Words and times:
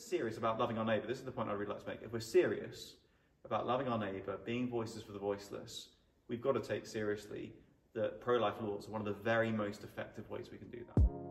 serious 0.00 0.38
about 0.38 0.58
loving 0.58 0.78
our 0.78 0.84
neighbour, 0.84 1.06
this 1.06 1.18
is 1.18 1.24
the 1.24 1.30
point 1.30 1.48
I'd 1.48 1.54
really 1.54 1.72
like 1.72 1.82
to 1.84 1.88
make. 1.88 2.00
If 2.02 2.12
we're 2.12 2.20
serious 2.20 2.94
about 3.44 3.66
loving 3.66 3.88
our 3.88 3.98
neighbour, 3.98 4.38
being 4.44 4.68
voices 4.68 5.02
for 5.02 5.12
the 5.12 5.18
voiceless, 5.18 5.88
we've 6.28 6.42
got 6.42 6.52
to 6.52 6.60
take 6.60 6.86
seriously 6.86 7.52
that 7.94 8.20
pro 8.20 8.38
life 8.38 8.54
laws 8.60 8.86
are 8.88 8.90
one 8.90 9.00
of 9.00 9.06
the 9.06 9.22
very 9.22 9.50
most 9.50 9.82
effective 9.82 10.28
ways 10.30 10.48
we 10.52 10.58
can 10.58 10.68
do 10.68 10.80
that. 10.94 11.27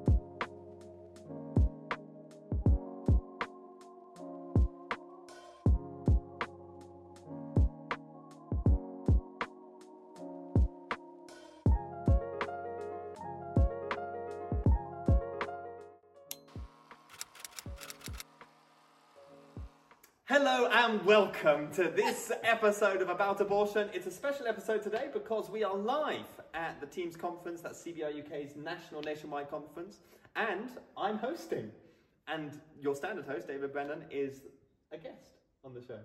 Welcome 21.44 21.72
to 21.74 21.84
this 21.84 22.32
episode 22.44 23.00
of 23.04 23.10
About 23.10 23.40
Abortion. 23.42 23.90
It's 23.94 24.08
a 24.08 24.12
special 24.12 24.48
episode 24.48 24.82
today 24.82 25.10
because 25.14 25.52
we 25.52 25.64
are 25.64 25.76
live 25.76 26.26
at 26.56 26.82
the 26.82 26.88
Teams 26.88 27.16
Conference, 27.16 27.62
that's 27.62 27.84
CBR 27.84 28.26
UK's 28.26 28.56
national 28.56 29.02
nationwide 29.02 29.48
conference, 29.48 30.00
and 30.36 30.72
I'm 30.98 31.20
hosting. 31.20 31.70
And 32.28 32.60
your 32.82 32.96
standard 32.96 33.26
host, 33.26 33.48
David 33.48 33.72
Brennan, 33.72 34.06
is 34.10 34.42
a 34.92 34.98
guest 34.98 35.38
on 35.64 35.76
the 35.76 35.82
show. 35.82 36.00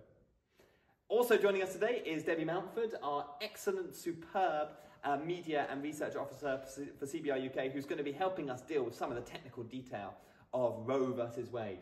Also 1.08 1.38
joining 1.38 1.62
us 1.62 1.72
today 1.72 2.02
is 2.04 2.24
Debbie 2.24 2.44
Mountford, 2.44 2.92
our 3.02 3.24
excellent, 3.40 3.96
superb 3.96 4.68
uh, 5.02 5.16
media 5.16 5.66
and 5.70 5.82
research 5.82 6.14
officer 6.14 6.60
for 6.98 7.06
CBR 7.06 7.46
UK, 7.46 7.72
who's 7.72 7.86
going 7.86 7.96
to 7.96 8.04
be 8.04 8.12
helping 8.12 8.50
us 8.50 8.60
deal 8.60 8.82
with 8.82 8.94
some 8.94 9.10
of 9.10 9.16
the 9.16 9.22
technical 9.22 9.62
detail 9.62 10.12
of 10.52 10.82
Roe 10.84 11.10
versus 11.14 11.50
Wade. 11.50 11.78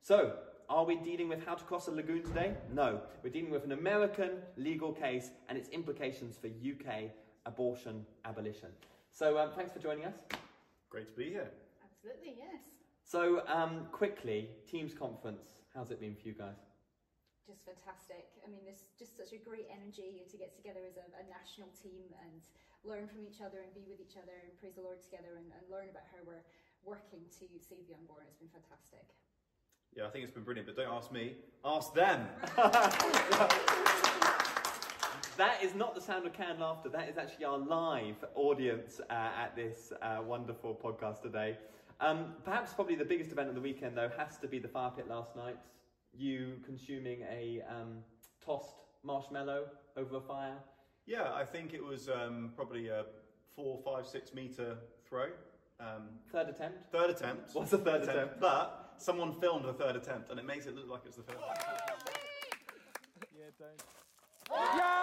So, 0.00 0.36
are 0.68 0.84
we 0.84 0.96
dealing 0.96 1.28
with 1.28 1.44
how 1.44 1.54
to 1.54 1.64
cross 1.64 1.88
a 1.88 1.90
lagoon 1.90 2.22
today? 2.22 2.54
No. 2.72 3.00
We're 3.22 3.30
dealing 3.30 3.50
with 3.50 3.64
an 3.64 3.72
American 3.72 4.30
legal 4.56 4.92
case 4.92 5.30
and 5.48 5.58
its 5.58 5.68
implications 5.70 6.36
for 6.36 6.48
UK 6.48 7.10
abortion 7.46 8.06
abolition. 8.24 8.70
So 9.10 9.38
um, 9.38 9.50
thanks 9.56 9.72
for 9.72 9.78
joining 9.78 10.04
us. 10.06 10.14
Great 10.88 11.10
to 11.10 11.16
be 11.16 11.30
here. 11.30 11.50
Absolutely, 11.84 12.34
yes. 12.38 12.62
So 13.04 13.42
um, 13.46 13.86
quickly, 13.92 14.48
Teams 14.70 14.94
conference. 14.94 15.44
How's 15.74 15.90
it 15.90 16.00
been 16.00 16.16
for 16.16 16.28
you 16.28 16.34
guys? 16.34 16.56
Just 17.44 17.68
fantastic. 17.68 18.32
I 18.40 18.48
mean, 18.48 18.64
there's 18.64 18.88
just 18.96 19.20
such 19.20 19.36
a 19.36 19.40
great 19.42 19.68
energy 19.68 20.24
to 20.24 20.36
get 20.40 20.56
together 20.56 20.80
as 20.88 20.96
a, 20.96 21.04
a 21.20 21.24
national 21.28 21.68
team 21.76 22.08
and 22.24 22.40
learn 22.84 23.04
from 23.04 23.28
each 23.28 23.44
other 23.44 23.60
and 23.60 23.68
be 23.76 23.84
with 23.84 24.00
each 24.00 24.16
other 24.16 24.32
and 24.40 24.48
praise 24.56 24.80
the 24.80 24.84
Lord 24.84 25.04
together 25.04 25.36
and, 25.36 25.52
and 25.52 25.64
learn 25.68 25.92
about 25.92 26.08
how 26.08 26.24
we're 26.24 26.44
working 26.84 27.20
to 27.40 27.44
save 27.60 27.84
the 27.88 27.96
unborn. 27.96 28.24
It's 28.28 28.40
been 28.40 28.52
fantastic. 28.52 29.04
Yeah, 29.96 30.06
I 30.06 30.10
think 30.10 30.24
it's 30.24 30.32
been 30.32 30.42
brilliant, 30.42 30.66
but 30.66 30.76
don't 30.76 30.92
ask 30.92 31.12
me, 31.12 31.34
ask 31.64 31.94
them. 31.94 32.26
that 35.36 35.62
is 35.62 35.72
not 35.76 35.94
the 35.94 36.00
sound 36.00 36.26
of 36.26 36.32
canned 36.32 36.58
laughter, 36.58 36.88
that 36.88 37.08
is 37.08 37.16
actually 37.16 37.44
our 37.44 37.58
live 37.58 38.16
audience 38.34 39.00
uh, 39.08 39.12
at 39.12 39.54
this 39.54 39.92
uh, 40.02 40.18
wonderful 40.26 40.74
podcast 40.74 41.22
today. 41.22 41.56
Um, 42.00 42.34
perhaps 42.44 42.72
probably 42.72 42.96
the 42.96 43.04
biggest 43.04 43.30
event 43.30 43.48
of 43.48 43.54
the 43.54 43.60
weekend, 43.60 43.96
though, 43.96 44.10
has 44.18 44.36
to 44.38 44.48
be 44.48 44.58
the 44.58 44.66
fire 44.66 44.90
pit 44.90 45.08
last 45.08 45.36
night. 45.36 45.58
You 46.12 46.54
consuming 46.66 47.20
a 47.30 47.62
um, 47.70 47.98
tossed 48.44 48.74
marshmallow 49.04 49.66
over 49.96 50.16
a 50.16 50.20
fire. 50.20 50.56
Yeah, 51.06 51.32
I 51.32 51.44
think 51.44 51.72
it 51.72 51.84
was 51.84 52.08
um, 52.08 52.50
probably 52.56 52.88
a 52.88 53.04
four, 53.54 53.78
five, 53.84 54.08
six 54.08 54.34
metre 54.34 54.76
throw. 55.08 55.26
Um, 55.78 56.08
third 56.32 56.48
attempt? 56.48 56.90
Third 56.90 57.10
attempt. 57.10 57.50
What's 57.54 57.70
the 57.70 57.78
third 57.78 58.02
attempt? 58.02 58.40
But 58.40 58.83
someone 58.98 59.32
filmed 59.40 59.64
the 59.64 59.72
third 59.72 59.96
attempt 59.96 60.30
and 60.30 60.38
it 60.38 60.46
makes 60.46 60.66
it 60.66 60.74
look 60.74 60.88
like 60.88 61.00
it's 61.06 61.16
the 61.16 61.22
first. 61.22 61.38
yeah, 63.36 63.44
don't. 63.58 63.82
Yo! 64.50 64.94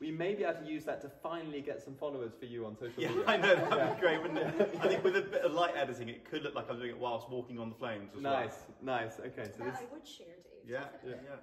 We 0.00 0.10
may 0.10 0.34
be 0.34 0.44
able 0.44 0.60
to 0.60 0.66
use 0.66 0.84
that 0.84 1.00
to 1.02 1.10
finally 1.22 1.60
get 1.60 1.82
some 1.82 1.94
followers 1.94 2.32
for 2.38 2.46
you 2.46 2.64
on 2.64 2.74
social 2.76 3.02
yeah, 3.02 3.08
media. 3.10 3.24
I 3.26 3.36
know, 3.36 3.54
that'd 3.54 3.78
yeah. 3.78 3.94
be 3.94 4.00
great, 4.00 4.22
wouldn't 4.22 4.38
it? 4.38 4.78
I 4.82 4.88
think 4.88 5.04
with 5.04 5.16
a 5.16 5.22
bit 5.22 5.42
of 5.42 5.52
light 5.52 5.74
editing, 5.76 6.08
it 6.08 6.24
could 6.28 6.42
look 6.42 6.54
like 6.54 6.70
I'm 6.70 6.78
doing 6.78 6.90
it 6.90 6.98
whilst 6.98 7.28
walking 7.28 7.58
on 7.58 7.68
the 7.68 7.76
flames 7.76 8.10
as 8.16 8.22
nice, 8.22 8.32
well. 8.82 8.96
Nice, 8.98 9.18
nice. 9.18 9.26
Okay, 9.26 9.50
so 9.56 9.64
this... 9.64 9.76
I 9.76 9.92
would 9.92 10.06
share, 10.06 10.26
Dave. 10.26 10.70
Yeah, 10.70 10.84
yeah, 11.04 11.16
yeah. 11.24 11.36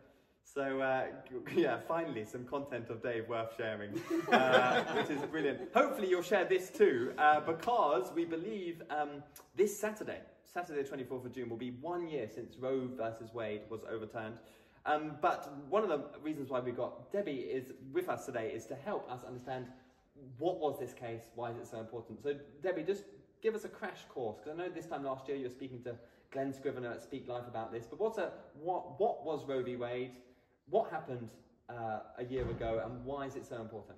So 0.54 0.82
uh, 0.82 1.06
yeah, 1.56 1.80
finally 1.88 2.26
some 2.26 2.46
content 2.46 2.90
of 2.90 3.04
Dave 3.04 3.28
worth 3.28 3.52
sharing, 3.58 4.00
uh, 4.32 4.84
which 4.96 5.10
is 5.10 5.22
brilliant. 5.24 5.60
Hopefully 5.74 6.10
you'll 6.10 6.22
share 6.22 6.46
this 6.46 6.70
too, 6.70 7.14
uh, 7.18 7.42
because 7.42 8.12
we 8.16 8.26
believe 8.26 8.82
um, 8.90 9.24
this 9.56 9.78
Saturday, 9.78 10.22
Saturday 10.46 10.84
the 10.84 10.90
24th 10.90 11.26
of 11.26 11.34
June, 11.34 11.50
will 11.50 11.58
be 11.58 11.72
one 11.82 12.08
year 12.08 12.28
since 12.34 12.56
Roe 12.58 12.88
versus 12.96 13.34
Wade 13.34 13.62
was 13.70 13.82
overturned. 13.92 14.40
Um, 14.86 15.18
but 15.22 15.54
one 15.70 15.84
of 15.84 15.90
the 15.90 16.06
reasons 16.24 16.50
why 16.50 16.62
we 16.62 16.72
got 16.72 17.12
Debbie 17.12 17.32
is 17.34 17.74
with 17.92 18.08
us 18.08 18.26
today 18.26 18.52
is 18.56 18.66
to 18.68 18.76
help 18.76 19.12
us 19.12 19.26
understand 19.26 19.68
what 20.40 20.60
was 20.60 20.80
this 20.80 20.94
case, 20.94 21.24
why 21.36 21.52
is 21.52 21.58
it 21.58 21.68
so 21.68 21.80
important. 21.80 22.24
So 22.24 22.36
Debbie, 22.64 22.84
just 22.84 23.04
give 23.42 23.54
us 23.54 23.66
a 23.66 23.70
crash 23.70 24.00
course 24.10 24.38
because 24.38 24.58
I 24.58 24.64
know 24.64 24.70
this 24.70 24.86
time 24.86 25.04
last 25.04 25.28
year 25.28 25.38
you 25.38 25.44
were 25.44 25.50
speaking 25.50 25.84
to 25.84 25.96
Glen 26.32 26.54
Scrivener 26.54 26.92
at 26.92 27.04
Speak 27.04 27.28
Life 27.28 27.48
about 27.48 27.72
this. 27.72 27.86
But 27.88 28.00
what's 28.00 28.18
a 28.18 28.32
what 28.60 29.00
what 29.00 29.26
was 29.26 29.46
Roe 29.46 29.62
v 29.62 29.76
Wade? 29.76 30.12
What 30.70 30.92
happened 30.92 31.30
uh, 31.70 32.20
a 32.20 32.26
year 32.26 32.48
ago 32.50 32.82
and 32.84 33.04
why 33.04 33.26
is 33.26 33.36
it 33.36 33.46
so 33.46 33.60
important? 33.60 33.98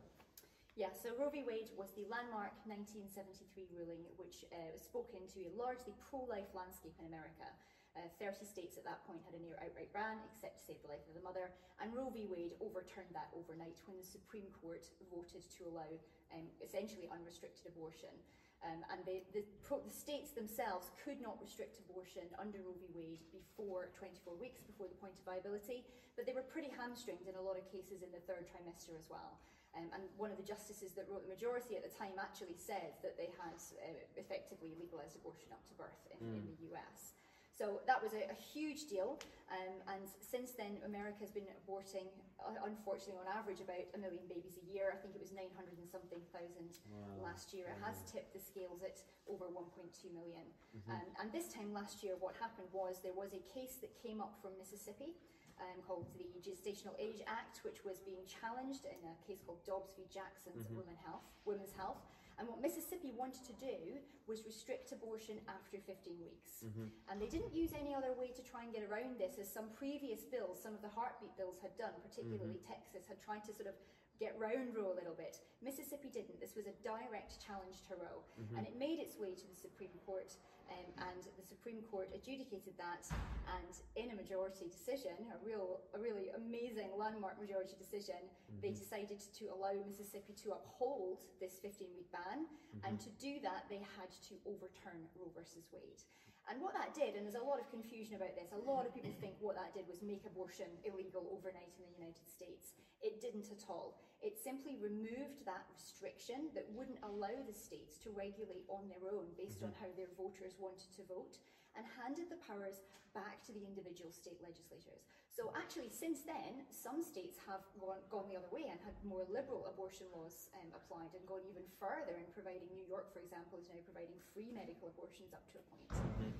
Yeah, 0.78 0.96
so 0.96 1.12
Roe 1.19 1.28
v. 1.28 1.44
Wade 1.44 1.75
was 1.75 1.91
the 1.91 2.07
landmark 2.07 2.56
1973 2.63 3.68
ruling 3.75 4.06
which 4.16 4.47
uh, 4.53 4.72
spoke 4.79 5.12
into 5.12 5.44
a 5.44 5.52
largely 5.58 5.91
pro-life 6.08 6.47
landscape 6.56 6.96
in 7.03 7.09
America. 7.09 7.52
Uh, 7.97 8.08
30 8.22 8.46
states 8.46 8.78
at 8.79 8.85
that 8.85 9.03
point 9.03 9.19
had 9.25 9.35
a 9.35 9.41
near 9.44 9.59
outright 9.59 9.91
ban, 9.91 10.22
except 10.31 10.56
to 10.56 10.63
save 10.63 10.79
the 10.85 10.88
life 10.88 11.03
of 11.09 11.18
the 11.18 11.25
mother, 11.25 11.52
and 11.84 11.91
Roe 11.91 12.13
v. 12.13 12.29
Wade 12.29 12.56
overturned 12.63 13.12
that 13.12 13.34
overnight 13.35 13.81
when 13.90 14.00
the 14.00 14.06
Supreme 14.06 14.47
Court 14.62 14.88
voted 15.09 15.44
to 15.58 15.68
allow 15.68 15.90
um, 16.31 16.47
essentially 16.63 17.12
unrestricted 17.12 17.66
abortion. 17.68 18.13
Um, 18.59 18.84
and 18.92 19.00
they, 19.08 19.24
the, 19.31 19.47
pro, 19.64 19.80
the 19.80 19.94
states 19.94 20.36
themselves 20.36 20.92
could 21.00 21.24
not 21.24 21.40
restrict 21.40 21.80
abortion 21.80 22.28
under 22.36 22.59
Roe 22.59 22.75
v. 22.75 22.92
Wade 22.92 23.24
before 23.31 23.88
24 23.96 24.36
weeks, 24.36 24.68
before 24.68 24.92
the 24.92 25.00
point 25.00 25.16
of 25.16 25.24
viability, 25.24 25.88
but 26.20 26.28
they 26.28 26.36
were 26.36 26.44
pretty 26.44 26.68
hamstringed 26.75 27.24
in 27.24 27.40
a 27.40 27.44
lot 27.44 27.56
of 27.56 27.64
cases 27.72 28.03
in 28.03 28.12
the 28.12 28.20
third 28.28 28.52
trimester 28.52 29.00
as 29.00 29.08
well. 29.08 29.40
Um, 29.78 29.88
and 29.96 30.03
one 30.20 30.34
of 30.34 30.36
the 30.36 30.44
justices 30.44 30.92
that 30.97 31.08
wrote 31.08 31.24
the 31.24 31.31
majority 31.31 31.80
at 31.80 31.86
the 31.86 31.94
time 31.94 32.18
actually 32.20 32.58
said 32.58 33.00
that 33.06 33.16
they 33.16 33.31
had 33.38 33.56
uh, 33.80 33.96
effectively 34.20 34.76
legalised 34.76 35.16
abortion 35.16 35.56
up 35.56 35.64
to 35.70 35.74
birth 35.78 36.03
in, 36.12 36.20
mm. 36.20 36.36
in 36.36 36.44
the 36.50 36.58
US. 36.74 37.16
So 37.59 37.84
that 37.92 38.00
was 38.00 38.16
a, 38.16 38.24
a 38.31 38.38
huge 38.40 38.88
deal. 38.88 39.20
Um, 39.52 39.84
and 39.92 40.08
since 40.24 40.56
then, 40.56 40.80
America 40.88 41.20
has 41.20 41.36
been 41.36 41.52
aborting, 41.59 42.08
uh, 42.40 42.56
unfortunately, 42.64 43.20
on 43.20 43.28
average, 43.28 43.59
about 43.59 43.84
a 43.92 44.00
million 44.00 44.24
babies 44.31 44.56
a 44.56 44.66
year. 44.72 44.96
I 44.96 44.97
think 45.03 45.12
it 45.12 45.20
was 45.20 45.36
900 45.36 45.52
and 45.75 45.90
something 45.92 46.24
thousand 46.31 46.80
wow. 46.88 47.20
last 47.20 47.52
year. 47.52 47.68
It 47.68 47.84
has 47.84 48.00
tipped 48.08 48.31
the 48.31 48.40
scales 48.40 48.80
at 48.80 49.03
over 49.28 49.52
1.2 49.52 49.92
million. 50.16 50.47
Mm-hmm. 50.72 50.88
Um, 50.88 51.08
and 51.20 51.28
this 51.36 51.52
time 51.52 51.75
last 51.75 52.00
year, 52.00 52.16
what 52.16 52.40
happened 52.40 52.72
was 52.72 53.03
there 53.03 53.18
was 53.18 53.36
a 53.36 53.44
case 53.52 53.76
that 53.84 53.91
came 54.00 54.24
up 54.24 54.40
from 54.40 54.56
Mississippi. 54.56 55.20
Um, 55.59 55.84
called 55.84 56.08
the 56.16 56.24
Gestational 56.40 56.96
Age 56.96 57.20
Act, 57.28 57.59
which 57.68 57.84
was 57.84 58.00
being 58.00 58.24
challenged 58.24 58.88
in 58.88 58.96
a 59.03 59.12
case 59.28 59.44
called 59.44 59.59
Dobbs 59.68 59.91
v. 59.91 60.08
Jackson's 60.08 60.64
mm-hmm. 60.64 60.80
Women 60.80 60.96
Health, 61.03 61.28
Women's 61.44 61.76
Health, 61.76 62.00
and 62.39 62.47
what 62.47 62.63
Mississippi 62.63 63.11
wanted 63.11 63.44
to 63.51 63.53
do 63.59 64.00
was 64.25 64.47
restrict 64.47 64.95
abortion 64.95 65.44
after 65.51 65.75
15 65.75 66.16
weeks. 66.23 66.63
Mm-hmm. 66.63 66.88
And 67.11 67.19
they 67.19 67.27
didn't 67.27 67.51
use 67.51 67.75
any 67.75 67.91
other 67.91 68.16
way 68.16 68.31
to 68.31 68.41
try 68.41 68.63
and 68.63 68.72
get 68.72 68.88
around 68.88 69.19
this, 69.19 69.35
as 69.35 69.51
some 69.51 69.75
previous 69.75 70.23
bills, 70.23 70.55
some 70.63 70.72
of 70.72 70.81
the 70.81 70.88
heartbeat 70.88 71.35
bills 71.35 71.59
had 71.59 71.75
done, 71.75 71.91
particularly 71.99 72.63
mm-hmm. 72.63 72.72
Texas, 72.72 73.03
had 73.11 73.19
tried 73.19 73.44
to 73.44 73.51
sort 73.51 73.67
of 73.67 73.75
get 74.19 74.35
round 74.35 74.75
Roe 74.75 74.91
a 74.91 74.97
little 75.00 75.16
bit. 75.16 75.40
Mississippi 75.63 76.12
didn't. 76.12 76.44
This 76.44 76.59
was 76.59 76.68
a 76.68 76.75
direct 76.84 77.40
challenge 77.40 77.88
to 77.88 77.96
Roe. 77.96 78.19
Mm-hmm. 78.35 78.59
And 78.59 78.63
it 78.68 78.75
made 78.75 79.00
its 79.00 79.16
way 79.16 79.31
to 79.31 79.46
the 79.47 79.56
Supreme 79.56 79.96
Court, 80.03 80.35
um, 80.68 80.88
and 81.07 81.24
the 81.40 81.47
Supreme 81.47 81.80
Court 81.88 82.12
adjudicated 82.12 82.75
that. 82.75 83.08
And 83.47 83.73
in 83.96 84.11
a 84.11 84.16
majority 84.20 84.67
decision, 84.67 85.16
a 85.32 85.40
real, 85.40 85.79
a 85.96 85.99
really 85.99 86.29
amazing 86.35 86.91
landmark 86.99 87.40
majority 87.40 87.79
decision, 87.79 88.20
mm-hmm. 88.20 88.59
they 88.59 88.76
decided 88.76 89.23
to 89.40 89.43
allow 89.55 89.73
Mississippi 89.88 90.35
to 90.43 90.59
uphold 90.59 91.23
this 91.40 91.58
15 91.64 91.88
week 91.96 92.11
ban. 92.11 92.43
Mm-hmm. 92.43 92.85
And 92.85 92.99
to 92.99 93.09
do 93.17 93.40
that, 93.47 93.72
they 93.72 93.79
had 93.96 94.11
to 94.28 94.35
overturn 94.43 95.08
Roe 95.16 95.32
versus 95.32 95.72
Wade. 95.72 96.03
And 96.49 96.58
what 96.66 96.73
that 96.73 96.97
did, 96.97 97.14
and 97.14 97.22
there's 97.22 97.38
a 97.38 97.46
lot 97.46 97.61
of 97.61 97.70
confusion 97.70 98.17
about 98.17 98.34
this, 98.34 98.49
a 98.49 98.64
lot 98.66 98.82
of 98.82 98.90
people 98.90 99.14
think 99.22 99.38
what 99.38 99.53
that 99.53 99.70
did 99.70 99.85
was 99.85 100.02
make 100.02 100.26
abortion 100.26 100.66
illegal 100.82 101.29
overnight 101.29 101.78
in 101.78 101.85
the 101.85 101.93
United 101.93 102.26
States. 102.26 102.73
It 103.01 103.22
didn't 103.22 103.51
at 103.51 103.63
all. 103.69 103.99
It 104.19 104.35
simply 104.35 104.75
removed 104.75 105.47
that 105.47 105.63
restriction 105.72 106.51
that 106.51 106.67
wouldn't 106.75 106.99
allow 107.03 107.40
the 107.47 107.55
states 107.55 107.96
to 108.03 108.11
regulate 108.11 108.67
on 108.67 108.91
their 108.91 109.07
own 109.07 109.31
based 109.40 109.63
mm-hmm. 109.63 109.72
on 109.72 109.79
how 109.79 109.90
their 109.96 110.11
voters 110.19 110.59
wanted 110.59 110.91
to 110.99 111.07
vote. 111.07 111.40
and 111.78 111.85
handed 112.01 112.28
the 112.28 112.41
powers 112.43 112.81
back 113.13 113.41
to 113.46 113.53
the 113.53 113.63
individual 113.66 114.11
state 114.13 114.41
legislatures. 114.41 115.05
So 115.29 115.53
actually, 115.55 115.87
since 115.93 116.25
then, 116.28 116.67
some 116.67 116.99
states 116.99 117.40
have 117.47 117.63
gone, 117.79 118.01
gone 118.11 118.28
the 118.28 118.35
other 118.35 118.51
way 118.51 118.67
and 118.67 118.75
had 118.84 118.97
more 119.07 119.23
liberal 119.29 119.63
abortion 119.69 120.09
laws 120.11 120.52
um, 120.59 120.67
applied 120.75 121.13
and 121.16 121.23
gone 121.23 121.45
even 121.47 121.63
further 121.79 122.19
in 122.19 122.28
providing. 122.35 122.67
New 122.73 122.84
York, 122.84 123.13
for 123.16 123.23
example, 123.23 123.55
is 123.61 123.69
now 123.72 123.79
providing 123.87 124.19
free 124.35 124.52
medical 124.52 124.91
abortions 124.91 125.31
up 125.31 125.45
to 125.53 125.61
a 125.61 125.66
point. 125.72 125.90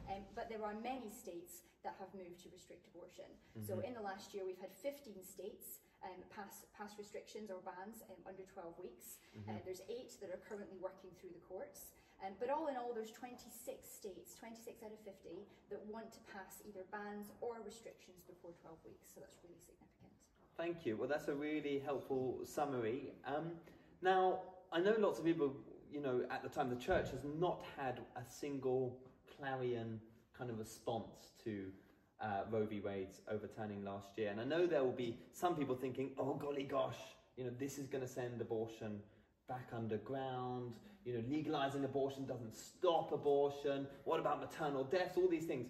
Um, 0.10 0.26
but 0.36 0.50
there 0.50 0.62
are 0.66 0.76
many 0.82 1.14
states 1.14 1.64
that 1.86 1.96
have 2.02 2.12
moved 2.12 2.42
to 2.44 2.50
restrict 2.52 2.90
abortion. 2.92 3.30
So 3.64 3.80
in 3.86 3.94
the 3.96 4.04
last 4.04 4.34
year, 4.34 4.44
we've 4.44 4.60
had 4.60 4.74
15 4.84 5.22
states 5.24 5.80
um, 6.04 6.20
pass, 6.32 6.66
pass 6.76 6.96
restrictions 6.98 7.52
or 7.52 7.60
bans 7.64 8.04
um, 8.10 8.20
under 8.28 8.44
12 8.48 8.76
weeks. 8.80 9.20
Uh, 9.48 9.60
there's 9.66 9.82
eight 9.90 10.16
that 10.22 10.32
are 10.32 10.42
currently 10.48 10.78
working 10.80 11.12
through 11.20 11.32
the 11.34 11.44
courts. 11.48 11.92
Um, 12.20 12.36
but 12.40 12.50
all 12.50 12.68
in 12.68 12.76
all, 12.76 12.92
there's 12.94 13.12
26 13.12 13.48
states, 13.88 14.36
26 14.36 14.84
out 14.84 14.92
of 14.92 15.00
50, 15.08 15.48
that 15.72 15.80
want 15.88 16.12
to 16.12 16.20
pass 16.28 16.60
either 16.68 16.84
bans 16.92 17.32
or 17.40 17.64
restrictions 17.64 18.28
before 18.28 18.52
12 18.60 18.76
weeks. 18.84 19.08
So 19.16 19.22
that's 19.24 19.40
really 19.44 19.60
significant. 19.64 20.12
Thank 20.58 20.86
you. 20.86 20.98
Well, 20.98 21.08
that's 21.08 21.30
a 21.30 21.36
really 21.36 21.80
helpful 21.80 22.40
summary. 22.44 23.14
Um, 23.26 23.52
now, 24.02 24.40
I 24.72 24.80
know 24.80 24.96
lots 25.00 25.20
of 25.20 25.26
people, 25.26 25.56
you 25.92 26.02
know, 26.02 26.26
at 26.30 26.44
the 26.44 26.50
time, 26.50 26.70
the 26.70 26.76
church 26.76 27.12
has 27.12 27.24
not 27.24 27.64
had 27.78 28.02
a 28.16 28.24
single 28.28 29.00
clarion 29.38 30.00
kind 30.38 30.50
of 30.50 30.60
response 30.60 31.32
to 31.44 31.72
uh, 32.22 32.42
Roe 32.52 32.66
v. 32.66 32.80
Wade's 32.80 33.22
overturning 33.32 33.84
last 33.84 34.18
year. 34.18 34.30
And 34.30 34.40
I 34.40 34.44
know 34.44 34.68
there 34.68 34.84
will 34.84 34.92
be 34.92 35.18
some 35.34 35.56
people 35.56 35.76
thinking, 35.76 36.12
oh, 36.18 36.34
golly 36.34 36.64
gosh, 36.64 36.98
you 37.38 37.44
know, 37.46 37.52
this 37.58 37.78
is 37.78 37.88
going 37.88 38.02
to 38.02 38.08
send 38.08 38.42
abortion 38.42 39.00
back 39.48 39.70
underground. 39.74 40.74
You 41.06 41.14
know, 41.14 41.24
legalizing 41.30 41.86
abortion 41.86 42.26
doesn't 42.26 42.54
stop 42.54 43.12
abortion. 43.14 43.88
What 44.04 44.20
about 44.20 44.40
maternal 44.40 44.84
deaths? 44.84 45.18
All 45.18 45.30
these 45.30 45.46
things. 45.46 45.68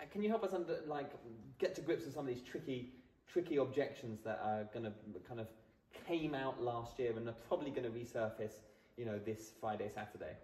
Uh, 0.00 0.04
can 0.10 0.22
you 0.22 0.28
help 0.28 0.44
us 0.44 0.52
under, 0.52 0.78
like, 0.86 1.10
get 1.58 1.74
to 1.74 1.80
grips 1.80 2.04
with 2.04 2.14
some 2.14 2.28
of 2.28 2.32
these 2.32 2.42
tricky, 2.42 2.92
tricky 3.26 3.56
objections 3.56 4.20
that 4.24 4.40
are 4.42 4.64
going 4.72 4.84
to 4.84 4.92
kind 5.26 5.40
of 5.40 5.48
came 6.06 6.34
out 6.34 6.62
last 6.62 6.98
year 6.98 7.12
and 7.16 7.28
are 7.28 7.34
probably 7.48 7.70
going 7.70 7.82
to 7.82 7.90
resurface, 7.90 8.60
you 8.96 9.04
know, 9.04 9.18
this 9.18 9.50
Friday, 9.60 9.90
Saturday? 9.92 10.36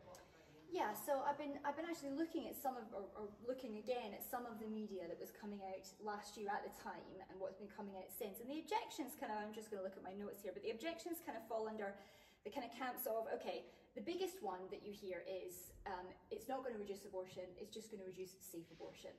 Yeah, 0.73 0.91
so 0.93 1.23
I've 1.23 1.39
been 1.39 1.61
I've 1.63 1.79
been 1.79 1.87
actually 1.87 2.19
looking 2.19 2.51
at 2.51 2.59
some 2.59 2.75
of 2.75 2.91
or, 2.91 3.07
or 3.15 3.31
looking 3.47 3.79
again 3.79 4.11
at 4.11 4.27
some 4.27 4.43
of 4.45 4.59
the 4.59 4.67
media 4.67 5.07
that 5.07 5.19
was 5.21 5.31
coming 5.31 5.63
out 5.63 5.87
last 6.03 6.35
year 6.35 6.51
at 6.51 6.67
the 6.67 6.75
time 6.83 7.03
and 7.15 7.37
what's 7.39 7.57
been 7.57 7.71
coming 7.71 7.95
out 7.95 8.11
since. 8.11 8.43
And 8.43 8.51
the 8.51 8.59
objections 8.59 9.15
kind 9.15 9.31
of 9.31 9.39
I'm 9.39 9.55
just 9.55 9.71
going 9.71 9.79
to 9.79 9.87
look 9.87 9.95
at 9.95 10.03
my 10.03 10.17
notes 10.19 10.43
here, 10.43 10.51
but 10.51 10.67
the 10.67 10.75
objections 10.75 11.23
kind 11.23 11.39
of 11.39 11.47
fall 11.47 11.71
under 11.71 11.95
the 12.43 12.51
kind 12.51 12.67
of 12.67 12.75
camps 12.75 13.07
of 13.07 13.31
okay, 13.39 13.71
the 13.95 14.03
biggest 14.03 14.43
one 14.43 14.67
that 14.75 14.83
you 14.83 14.91
hear 14.93 15.23
is 15.27 15.71
um, 15.87 16.07
it's 16.35 16.49
not 16.49 16.63
going 16.67 16.75
to 16.75 16.81
reduce 16.83 17.05
abortion, 17.07 17.47
it's 17.61 17.71
just 17.71 17.91
going 17.91 18.03
to 18.03 18.09
reduce 18.11 18.35
safe 18.43 18.67
abortion. 18.75 19.15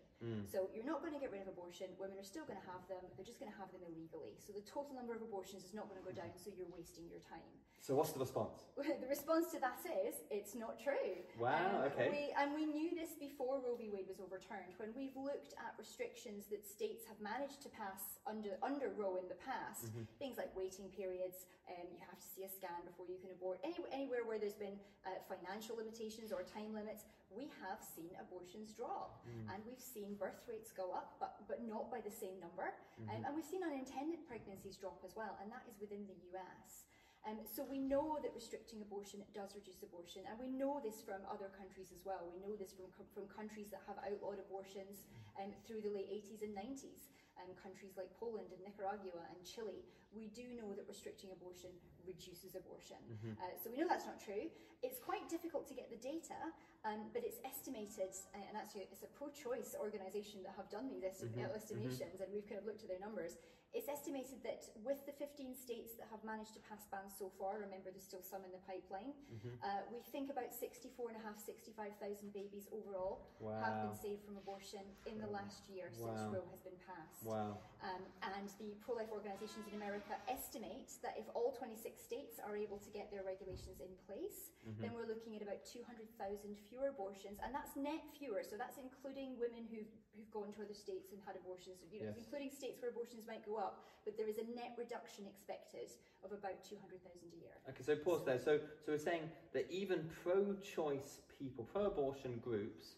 So 0.50 0.74
you're 0.74 0.88
not 0.90 1.06
going 1.06 1.14
to 1.14 1.22
get 1.22 1.30
rid 1.30 1.46
of 1.46 1.50
abortion, 1.54 1.86
women 2.02 2.18
are 2.18 2.26
still 2.26 2.50
going 2.50 2.58
to 2.58 2.66
have 2.66 2.82
them, 2.90 3.06
they're 3.14 3.28
just 3.30 3.38
going 3.38 3.52
to 3.54 3.60
have 3.62 3.70
them 3.70 3.86
illegally. 3.86 4.34
So 4.42 4.50
the 4.58 4.66
total 4.66 4.98
number 4.98 5.14
of 5.14 5.22
abortions 5.22 5.62
is 5.62 5.78
not 5.78 5.86
going 5.86 6.02
to 6.02 6.08
go 6.08 6.16
down, 6.18 6.34
so 6.34 6.50
you're 6.50 6.72
wasting 6.74 7.06
your 7.06 7.22
time. 7.22 7.46
So, 7.86 7.94
what's 7.94 8.18
the 8.18 8.24
response? 8.26 8.66
the 8.82 9.06
response 9.06 9.54
to 9.54 9.62
that 9.62 9.78
is 9.86 10.18
it's 10.34 10.58
not 10.58 10.82
true. 10.82 11.22
Wow, 11.38 11.86
Um, 11.86 11.94
okay. 11.94 12.10
We, 12.10 12.34
and 12.34 12.50
we 12.58 12.66
knew 12.66 12.90
this 12.98 13.14
before 13.14 13.62
Roe 13.62 13.78
v. 13.78 13.94
Wade 13.94 14.10
was 14.10 14.18
overturned. 14.18 14.74
When 14.82 14.90
we've 14.98 15.14
looked 15.14 15.54
at 15.62 15.78
restrictions 15.78 16.50
that 16.50 16.66
states 16.66 17.06
have 17.06 17.22
managed 17.22 17.62
to 17.62 17.70
pass 17.70 18.18
under 18.26 18.58
under 18.66 18.90
Roe 18.98 19.22
in 19.22 19.30
the 19.30 19.38
past, 19.38 19.86
Mm-hmm. 19.86 20.10
things 20.18 20.42
like 20.42 20.50
waiting 20.58 20.90
periods, 20.98 21.46
um, 21.70 21.86
you 21.94 22.02
have 22.10 22.18
to 22.18 22.26
see 22.26 22.42
a 22.42 22.50
scan 22.50 22.82
before 22.90 23.06
you 23.06 23.22
can 23.22 23.30
abort. 23.30 23.62
Any, 23.62 23.78
anywhere 23.94 24.26
where 24.26 24.42
there's 24.42 24.58
been 24.58 24.65
uh, 25.06 25.20
financial 25.30 25.76
limitations 25.78 26.32
or 26.32 26.42
time 26.44 26.74
limits, 26.74 27.06
we 27.30 27.46
have 27.62 27.80
seen 27.84 28.12
abortions 28.18 28.74
drop, 28.74 29.22
Mm. 29.28 29.46
and 29.54 29.60
we've 29.68 29.82
seen 29.82 30.16
birth 30.16 30.42
rates 30.48 30.72
go 30.72 30.92
up, 30.94 31.18
but 31.20 31.34
but 31.50 31.60
not 31.74 31.92
by 31.94 32.00
the 32.02 32.12
same 32.24 32.40
number. 32.40 32.68
Mm-hmm. 32.74 33.10
Um, 33.12 33.22
and 33.26 33.32
we've 33.36 33.46
seen 33.54 33.64
unintended 33.64 34.26
pregnancies 34.30 34.78
drop 34.78 35.00
as 35.04 35.14
well, 35.16 35.34
and 35.42 35.52
that 35.52 35.64
is 35.70 35.76
within 35.84 36.04
the 36.08 36.18
US. 36.32 36.86
Um, 37.28 37.42
so 37.56 37.66
we 37.66 37.80
know 37.82 38.20
that 38.22 38.32
restricting 38.38 38.82
abortion 38.86 39.20
does 39.34 39.52
reduce 39.58 39.82
abortion, 39.82 40.22
and 40.30 40.38
we 40.38 40.48
know 40.62 40.78
this 40.88 41.02
from 41.02 41.22
other 41.26 41.50
countries 41.58 41.90
as 41.92 42.02
well. 42.06 42.22
We 42.30 42.38
know 42.46 42.54
this 42.56 42.72
from 42.78 42.88
from 43.16 43.26
countries 43.40 43.70
that 43.74 43.82
have 43.90 43.98
outlawed 44.08 44.40
abortions 44.40 44.96
um, 45.42 45.52
through 45.66 45.82
the 45.82 45.90
late 45.98 46.10
80s 46.10 46.42
and 46.46 46.54
90s. 46.56 47.10
Um, 47.36 47.52
countries 47.62 47.94
like 48.00 48.08
Poland 48.16 48.48
and 48.56 48.64
Nicaragua 48.64 49.28
and 49.28 49.40
Chile, 49.44 49.84
we 50.16 50.32
do 50.32 50.56
know 50.56 50.72
that 50.72 50.88
restricting 50.88 51.36
abortion 51.36 51.70
reduces 52.08 52.56
abortion. 52.56 52.96
Uh, 53.36 53.52
so 53.60 53.68
we 53.70 53.76
know 53.76 53.88
that's 53.92 54.08
not 54.08 54.24
true. 54.24 54.48
It's 54.82 55.00
quite 55.04 55.28
difficult 55.28 55.68
to 55.68 55.76
get 55.76 55.92
the 55.92 56.00
data, 56.00 56.40
um, 56.86 57.10
but 57.14 57.26
it's 57.26 57.42
estimated, 57.44 58.14
uh, 58.38 58.46
and 58.48 58.54
actually 58.56 58.86
it's 58.94 59.02
a 59.04 59.12
pro-choice 59.18 59.74
organisation 59.82 60.46
that 60.46 60.54
have 60.56 60.70
done 60.70 60.86
these 60.88 61.04
esti- 61.04 61.34
uh, 61.42 61.50
estimations, 61.58 62.22
and 62.22 62.30
we've 62.32 62.46
kind 62.48 62.62
of 62.62 62.66
looked 62.70 62.86
at 62.86 62.90
their 62.94 63.02
numbers. 63.02 63.36
It's 63.76 63.92
estimated 63.92 64.40
that 64.48 64.64
with 64.88 65.04
the 65.04 65.12
15 65.20 65.52
states 65.52 66.00
that 66.00 66.08
have 66.08 66.24
managed 66.24 66.56
to 66.56 66.64
pass 66.64 66.88
bans 66.88 67.12
so 67.20 67.28
far, 67.36 67.60
remember 67.60 67.92
there's 67.92 68.08
still 68.08 68.24
some 68.24 68.40
in 68.48 68.52
the 68.56 68.64
pipeline, 68.64 69.12
uh, 69.60 69.84
we 69.92 70.00
think 70.16 70.32
about 70.32 70.56
64,500, 70.56 71.20
65,000 71.36 72.32
babies 72.32 72.72
overall 72.72 73.28
have 73.60 73.84
been 73.84 73.98
saved 74.00 74.24
from 74.24 74.40
abortion 74.40 74.80
in 75.12 75.20
the 75.20 75.28
last 75.28 75.68
year 75.68 75.92
since 75.92 76.08
Wow. 76.24 76.40
Roe 76.40 76.48
has 76.56 76.64
been 76.64 76.80
passed. 76.88 77.20
Wow. 77.28 77.60
Um, 77.84 78.00
and 78.40 78.48
the 78.64 78.80
pro 78.80 78.96
life 78.96 79.12
organisations 79.12 79.68
in 79.68 79.76
America 79.76 80.16
estimate 80.32 80.96
that 81.04 81.20
if 81.20 81.28
all 81.36 81.52
26 81.60 81.84
states 82.00 82.40
are 82.40 82.56
able 82.56 82.80
to 82.80 82.90
get 82.96 83.12
their 83.12 83.28
regulations 83.28 83.84
in 83.84 83.92
place, 84.08 84.56
Mm-hmm. 84.66 84.82
then 84.82 84.92
we're 84.98 85.06
looking 85.06 85.38
at 85.38 85.46
about 85.46 85.62
200,000 85.62 86.58
fewer 86.66 86.75
abortions, 86.84 87.40
and 87.44 87.54
that's 87.54 87.76
net 87.76 88.04
fewer. 88.18 88.44
So 88.44 88.56
that's 88.58 88.78
including 88.78 89.38
women 89.40 89.64
who've, 89.70 89.88
who've 90.16 90.30
gone 90.32 90.52
to 90.54 90.62
other 90.62 90.74
states 90.74 91.12
and 91.12 91.20
had 91.26 91.36
abortions, 91.36 91.78
you 91.90 92.00
know, 92.00 92.08
Yes. 92.08 92.18
including 92.18 92.50
states 92.50 92.82
where 92.82 92.90
abortions 92.90 93.26
might 93.26 93.44
go 93.44 93.56
up, 93.58 93.80
but 94.04 94.18
there 94.18 94.28
is 94.28 94.38
a 94.38 94.44
net 94.44 94.72
reduction 94.76 95.26
expected 95.26 95.90
of 96.24 96.32
about 96.32 96.62
200,000 96.68 97.32
a 97.32 97.36
year. 97.36 97.52
Okay, 97.70 97.84
so 97.84 97.96
pause 97.96 98.24
there. 98.24 98.38
So, 98.38 98.58
so 98.58 98.92
we're 98.92 98.98
saying 98.98 99.30
that 99.54 99.66
even 99.70 100.06
pro-choice 100.24 101.22
people, 101.40 101.64
pro-abortion 101.64 102.40
groups, 102.40 102.96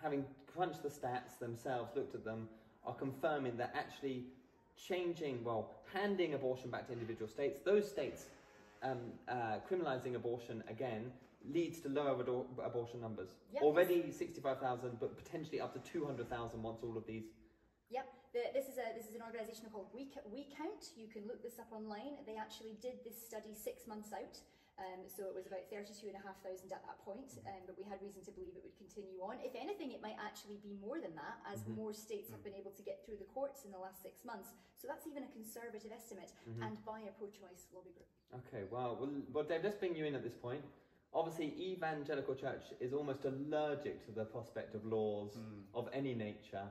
having 0.00 0.24
crunched 0.46 0.82
the 0.82 0.88
stats 0.88 1.38
themselves, 1.38 1.94
looked 1.94 2.14
at 2.14 2.24
them, 2.24 2.48
are 2.84 2.94
confirming 2.94 3.56
that 3.56 3.70
actually 3.74 4.24
changing, 4.76 5.42
well, 5.42 5.68
handing 5.92 6.34
abortion 6.34 6.70
back 6.70 6.86
to 6.86 6.92
individual 6.92 7.28
states, 7.28 7.60
those 7.64 7.86
states 7.86 8.26
um, 8.82 9.12
uh, 9.28 9.58
criminalising 9.68 10.14
abortion 10.14 10.62
again 10.68 11.10
leads 11.52 11.80
to 11.80 11.88
lower 11.88 12.20
ado- 12.20 12.46
abortion 12.64 13.00
numbers. 13.00 13.28
Yep. 13.52 13.62
Already 13.62 14.12
65,000, 14.12 14.98
but 15.00 15.16
potentially 15.16 15.60
up 15.60 15.72
to 15.74 15.80
200,000 15.90 16.62
once 16.62 16.82
all 16.82 16.96
of 16.96 17.06
these. 17.06 17.24
Yep, 17.90 18.06
the, 18.34 18.42
this 18.52 18.66
is 18.66 18.78
a 18.82 18.90
this 18.98 19.06
is 19.06 19.14
an 19.14 19.22
organisation 19.22 19.70
called 19.70 19.86
We, 19.94 20.10
we 20.26 20.50
Count. 20.58 20.90
You 20.98 21.06
can 21.06 21.22
look 21.30 21.38
this 21.42 21.62
up 21.62 21.70
online. 21.70 22.18
They 22.26 22.34
actually 22.34 22.74
did 22.82 22.98
this 23.06 23.14
study 23.14 23.54
six 23.54 23.86
months 23.86 24.10
out. 24.10 24.42
Um, 24.76 25.08
so 25.08 25.24
it 25.24 25.32
was 25.32 25.48
about 25.48 25.64
32,500 25.72 26.20
at 26.20 26.68
that 26.68 27.00
point, 27.00 27.32
um, 27.48 27.64
but 27.64 27.80
we 27.80 27.84
had 27.88 27.96
reason 28.04 28.20
to 28.28 28.32
believe 28.36 28.52
it 28.52 28.60
would 28.60 28.76
continue 28.76 29.24
on. 29.24 29.40
If 29.40 29.56
anything, 29.56 29.96
it 29.96 30.04
might 30.04 30.20
actually 30.20 30.60
be 30.60 30.76
more 30.76 31.00
than 31.00 31.16
that, 31.16 31.40
as 31.48 31.64
more 31.64 31.96
states 31.96 32.28
have 32.28 32.44
been 32.44 32.52
able 32.52 32.76
to 32.76 32.84
get 32.84 33.00
through 33.00 33.16
the 33.16 33.24
courts 33.32 33.64
in 33.64 33.72
the 33.72 33.80
last 33.80 34.04
six 34.04 34.20
months. 34.20 34.52
So 34.76 34.84
that's 34.84 35.08
even 35.08 35.24
a 35.24 35.32
conservative 35.32 35.88
estimate, 35.88 36.28
and 36.60 36.76
by 36.84 37.00
a 37.08 37.12
pro-choice 37.16 37.72
lobby 37.72 37.96
group. 37.96 38.10
Okay, 38.44 38.68
well, 38.68 39.00
well, 39.00 39.08
well, 39.32 39.48
Dave, 39.48 39.64
let's 39.64 39.80
bring 39.80 39.96
you 39.96 40.04
in 40.04 40.12
at 40.12 40.20
this 40.20 40.36
point. 40.36 40.60
Obviously, 41.16 41.54
evangelical 41.58 42.34
church 42.34 42.64
is 42.78 42.92
almost 42.92 43.24
allergic 43.24 44.04
to 44.04 44.12
the 44.12 44.24
prospect 44.24 44.74
of 44.74 44.84
laws 44.84 45.38
of 45.72 45.88
any 45.94 46.14
nature. 46.14 46.64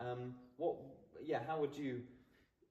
Um, 0.00 0.34
what, 0.56 0.74
yeah, 1.24 1.38
how 1.46 1.60
would 1.60 1.76
you, 1.76 2.02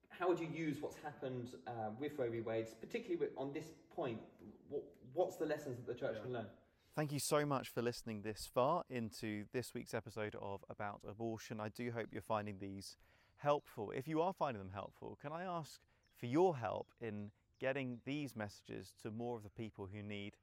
how 0.10 0.28
would 0.28 0.42
you 0.42 0.50
use 0.54 0.82
what's 0.82 0.98
happened 0.98 1.52
uh, 1.68 1.72
with 1.98 2.12
Roe 2.18 2.30
v. 2.30 2.42
Wade, 2.42 2.68
particularly 2.82 3.16
with, 3.16 3.30
on 3.38 3.54
this 3.54 3.68
point? 3.96 4.20
What, 4.68 4.84
what's 5.14 5.38
the 5.38 5.46
lessons 5.46 5.78
that 5.78 5.88
the 5.88 5.98
church 5.98 6.16
Yeah. 6.18 6.24
can 6.24 6.34
learn? 6.34 6.48
Thank 6.98 7.14
you 7.14 7.20
so 7.20 7.46
much 7.46 7.70
for 7.70 7.82
listening 7.82 8.24
this 8.24 8.50
far 8.54 8.84
into 8.90 9.46
this 9.54 9.74
week's 9.74 9.94
episode 9.94 10.36
of 10.42 10.66
About 10.70 11.00
Abortion. 11.08 11.62
I 11.62 11.70
do 11.70 11.92
hope 11.92 12.08
you're 12.12 12.22
finding 12.22 12.58
these 12.60 12.98
helpful. 13.38 13.94
If 13.96 14.06
you 14.10 14.22
are 14.22 14.34
finding 14.34 14.62
them 14.62 14.74
helpful, 14.74 15.18
can 15.22 15.32
I 15.32 15.44
ask 15.44 15.80
for 16.20 16.26
your 16.26 16.58
help 16.58 16.88
in 17.00 17.32
getting 17.62 18.02
these 18.06 18.36
messages 18.36 18.92
to 19.04 19.12
more 19.12 19.38
of 19.38 19.44
the 19.44 19.50
people 19.50 19.88
who 19.94 20.04
need 20.04 20.36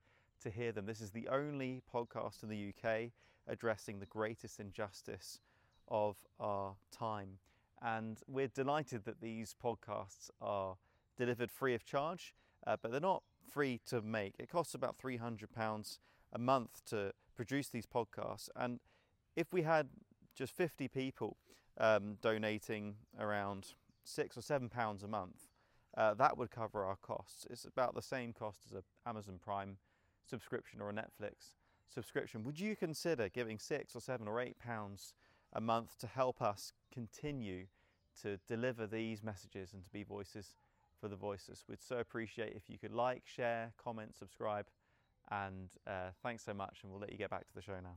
to 0.43 0.51
hear 0.51 0.73
them? 0.73 0.87
This 0.87 1.01
is 1.01 1.11
the 1.11 1.29
only 1.29 1.83
podcast 1.93 2.43
in 2.43 2.49
the 2.49 2.73
UK 2.73 3.11
addressing 3.47 3.99
the 3.99 4.07
greatest 4.07 4.61
injustice 4.61 5.41
of 5.89 6.17
our 6.39 6.77
time. 6.91 7.39
And 7.81 8.19
we're 8.27 8.49
delighted 8.49 9.05
that 9.05 9.21
these 9.21 9.55
podcasts 9.63 10.31
are 10.41 10.77
delivered 11.17 11.51
free 11.51 11.75
of 11.75 11.85
charge, 11.85 12.35
uh, 12.67 12.77
but 12.81 12.91
they're 12.91 13.01
not 13.01 13.23
free 13.51 13.81
to 13.87 14.03
make. 14.03 14.35
It 14.39 14.51
costs 14.51 14.75
about 14.75 14.99
£300 14.99 15.99
a 16.33 16.39
month 16.39 16.85
to 16.87 17.13
produce 17.35 17.69
these 17.69 17.87
podcasts. 17.87 18.49
And 18.55 18.81
if 19.37 19.53
we 19.53 19.63
had 19.63 19.89
just 20.37 20.55
50 20.57 20.89
people 20.89 21.37
um, 21.79 22.17
donating 22.21 22.97
around 23.19 23.75
six 24.05 24.37
or 24.37 24.43
seven 24.43 24.69
pounds 24.69 25.03
a 25.03 25.09
month, 25.09 25.47
uh, 25.97 26.15
that 26.15 26.37
would 26.37 26.51
cover 26.51 26.85
our 26.85 26.97
costs. 26.97 27.47
It's 27.51 27.65
about 27.65 27.95
the 27.95 28.03
same 28.03 28.33
cost 28.33 28.61
as 28.67 28.73
an 28.73 28.83
Amazon 29.07 29.39
Prime 29.43 29.79
subscription 30.29 30.81
or 30.81 30.91
a 30.91 30.93
Netflix 30.93 31.55
subscription. 31.93 32.45
Would 32.45 32.61
you 32.61 32.77
consider 32.77 33.29
giving 33.29 33.59
six 33.59 33.97
or 33.97 34.01
seven 34.01 34.29
or 34.29 34.41
eight 34.41 34.59
pounds 34.59 35.15
a 35.53 35.61
month 35.61 35.99
to 35.99 36.07
help 36.07 36.43
us 36.43 36.73
continue 36.93 37.67
to 38.23 38.39
deliver 38.49 38.87
these 38.87 39.23
messages 39.23 39.73
and 39.73 39.85
to 39.85 39.91
be 39.91 40.03
voices 40.03 40.55
for 41.01 41.09
the 41.09 41.17
voiceless. 41.17 41.65
We'd 41.69 41.83
so 41.83 41.99
appreciate 41.99 42.55
if 42.55 42.69
you 42.69 42.79
could 42.79 42.93
like, 42.93 43.23
share, 43.25 43.73
comment, 43.83 44.17
subscribe, 44.17 44.67
and 45.31 45.69
uh, 45.87 46.11
thanks 46.23 46.45
so 46.45 46.53
much. 46.53 46.81
And 46.83 46.91
we'll 46.91 47.01
let 47.01 47.13
you 47.13 47.19
get 47.19 47.31
back 47.31 47.47
to 47.47 47.55
the 47.55 47.63
show 47.63 47.79
now. 47.83 47.97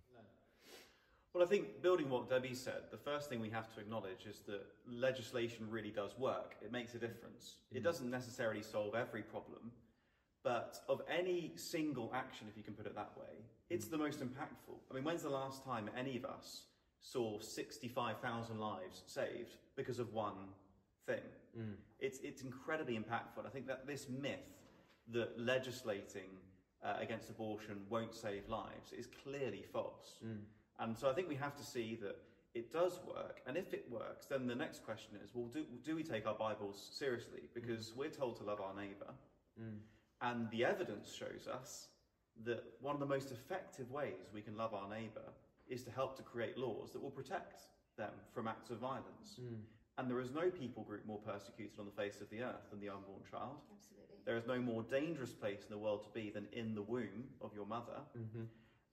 Well, 1.34 1.44
I 1.44 1.48
think 1.48 1.82
building 1.82 2.10
what 2.10 2.30
Debbie 2.30 2.54
said, 2.54 2.84
the 2.92 2.98
first 2.98 3.30
thing 3.30 3.40
we 3.40 3.50
have 3.50 3.74
to 3.74 3.80
acknowledge 3.80 4.26
is 4.30 4.42
that 4.48 4.64
legislation 4.86 5.66
really 5.70 5.90
does 5.90 6.18
work. 6.20 6.56
It 6.62 6.74
makes 6.74 6.94
a 6.94 7.00
difference. 7.00 7.56
It 7.72 7.84
doesn't 7.84 8.10
necessarily 8.10 8.62
solve 8.62 8.96
every 8.96 9.22
problem, 9.22 9.72
but 10.44 10.80
of 10.90 11.02
any 11.10 11.52
single 11.56 12.12
action, 12.14 12.48
if 12.50 12.58
you 12.58 12.64
can 12.64 12.74
put 12.74 12.86
it 12.86 12.96
that 12.96 13.12
way, 13.18 13.46
it's 13.70 13.86
mm. 13.86 13.92
the 13.92 13.98
most 13.98 14.20
impactful. 14.20 14.76
I 14.90 14.94
mean, 14.94 15.04
when's 15.04 15.24
the 15.24 15.30
last 15.30 15.64
time 15.64 15.90
any 15.98 16.18
of 16.18 16.26
us 16.26 16.64
saw 17.02 17.40
65,000 17.40 18.60
lives 18.60 19.04
saved 19.06 19.56
because 19.76 20.00
of 20.00 20.14
one 20.14 20.50
thing? 21.06 21.22
Mm. 21.58 21.74
It's, 22.00 22.20
it's 22.20 22.42
incredibly 22.42 22.96
impactful. 22.96 23.46
I 23.46 23.50
think 23.50 23.68
that 23.68 23.86
this 23.86 24.08
myth 24.10 24.40
that 25.12 25.40
legislating 25.40 26.30
uh, 26.84 26.96
against 27.00 27.30
abortion 27.30 27.82
won't 27.90 28.16
save 28.16 28.48
lives 28.50 28.92
is 28.98 29.08
clearly 29.24 29.66
false. 29.72 30.18
Mm. 30.26 30.40
And 30.80 30.98
so 30.98 31.10
I 31.10 31.14
think 31.14 31.30
we 31.30 31.36
have 31.36 31.56
to 31.58 31.64
see 31.64 31.98
that 32.02 32.18
it 32.54 32.72
does 32.72 33.00
work. 33.08 33.42
And 33.46 33.56
if 33.56 33.74
it 33.74 33.86
works, 33.90 34.26
then 34.26 34.48
the 34.48 34.56
next 34.56 34.84
question 34.84 35.14
is 35.24 35.32
well, 35.34 35.48
do, 35.48 35.64
do 35.84 35.96
we 35.96 36.04
take 36.04 36.26
our 36.28 36.34
Bibles 36.34 36.90
seriously? 36.94 37.42
Because 37.54 37.94
we're 37.96 38.10
told 38.10 38.38
to 38.38 38.44
love 38.44 38.60
our 38.60 38.74
neighbour. 38.74 39.14
And 40.22 40.50
the 40.52 40.66
evidence 40.66 41.14
shows 41.14 41.48
us 41.48 41.88
that 42.46 42.64
one 42.80 42.94
of 42.94 43.00
the 43.00 43.08
most 43.08 43.32
effective 43.32 43.92
ways 43.92 44.30
we 44.34 44.42
can 44.42 44.56
love 44.56 44.74
our 44.74 44.90
neighbour 44.90 45.34
is 45.68 45.84
to 45.84 45.92
help 45.92 46.16
to 46.18 46.24
create 46.24 46.58
laws 46.58 46.92
that 46.92 47.02
will 47.02 47.12
protect 47.12 47.62
them 47.98 48.12
from 48.34 48.48
acts 48.48 48.70
of 48.70 48.78
violence. 48.78 49.36
Hmm. 49.36 49.56
And 49.98 50.10
there 50.10 50.20
is 50.20 50.32
no 50.32 50.50
people 50.50 50.84
group 50.84 51.06
more 51.06 51.20
persecuted 51.20 51.80
on 51.80 51.86
the 51.86 51.92
face 51.92 52.22
of 52.22 52.30
the 52.30 52.42
earth 52.42 52.70
than 52.72 52.80
the 52.80 52.90
unborn 52.90 53.22
child. 53.30 53.58
Absolutely. 53.76 54.18
There 54.26 54.38
is 54.38 54.48
no 54.48 54.60
more 54.60 54.84
dangerous 54.84 55.32
place 55.32 55.62
in 55.64 55.70
the 55.70 55.78
world 55.78 56.04
to 56.04 56.10
be 56.10 56.30
than 56.30 56.48
in 56.54 56.74
the 56.74 56.82
womb 56.82 57.26
of 57.42 57.54
your 57.54 57.66
mother. 57.66 58.00
Mm-hmm. 58.18 58.44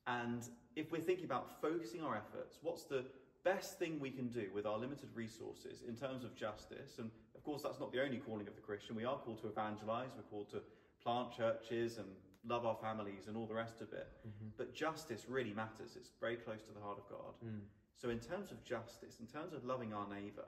And 0.07 0.49
if 0.77 0.91
we're 0.91 1.03
thinking 1.03 1.25
about 1.25 1.61
focusing 1.61 2.03
our 2.03 2.17
efforts, 2.17 2.59
what's 2.63 2.85
the 2.85 3.05
best 3.45 3.79
thing 3.79 4.01
we 4.01 4.11
can 4.11 4.29
do 4.29 4.47
with 4.55 4.67
our 4.67 4.79
limited 4.79 5.09
resources 5.15 5.83
in 5.87 5.95
terms 5.95 6.25
of 6.25 6.35
justice? 6.35 6.99
And 6.99 7.11
of 7.35 7.45
course, 7.45 7.63
that's 7.63 7.79
not 7.79 7.93
the 7.93 8.03
only 8.03 8.19
calling 8.19 8.49
of 8.49 8.55
the 8.57 8.63
Christian. 8.63 8.97
We 8.97 9.05
are 9.05 9.17
called 9.17 9.41
to 9.43 9.49
evangelize, 9.49 10.11
we're 10.17 10.23
called 10.23 10.51
to 10.51 10.63
plant 11.03 11.33
churches 11.37 11.99
and 11.99 12.09
love 12.47 12.65
our 12.65 12.77
families 12.77 13.27
and 13.29 13.37
all 13.37 13.47
the 13.47 13.55
rest 13.55 13.81
of 13.81 13.93
it. 13.93 14.09
Mm-hmm. 14.27 14.49
But 14.57 14.75
justice 14.75 15.27
really 15.29 15.53
matters, 15.53 15.97
it's 15.97 16.11
very 16.21 16.37
close 16.37 16.63
to 16.63 16.73
the 16.73 16.81
heart 16.81 16.99
of 16.99 17.09
God. 17.09 17.35
Mm. 17.45 17.61
So, 17.97 18.11
in 18.11 18.21
terms 18.21 18.53
of 18.53 18.63
justice, 18.65 19.17
in 19.21 19.27
terms 19.27 19.53
of 19.53 19.65
loving 19.65 19.93
our 19.93 20.07
neighbour, 20.09 20.47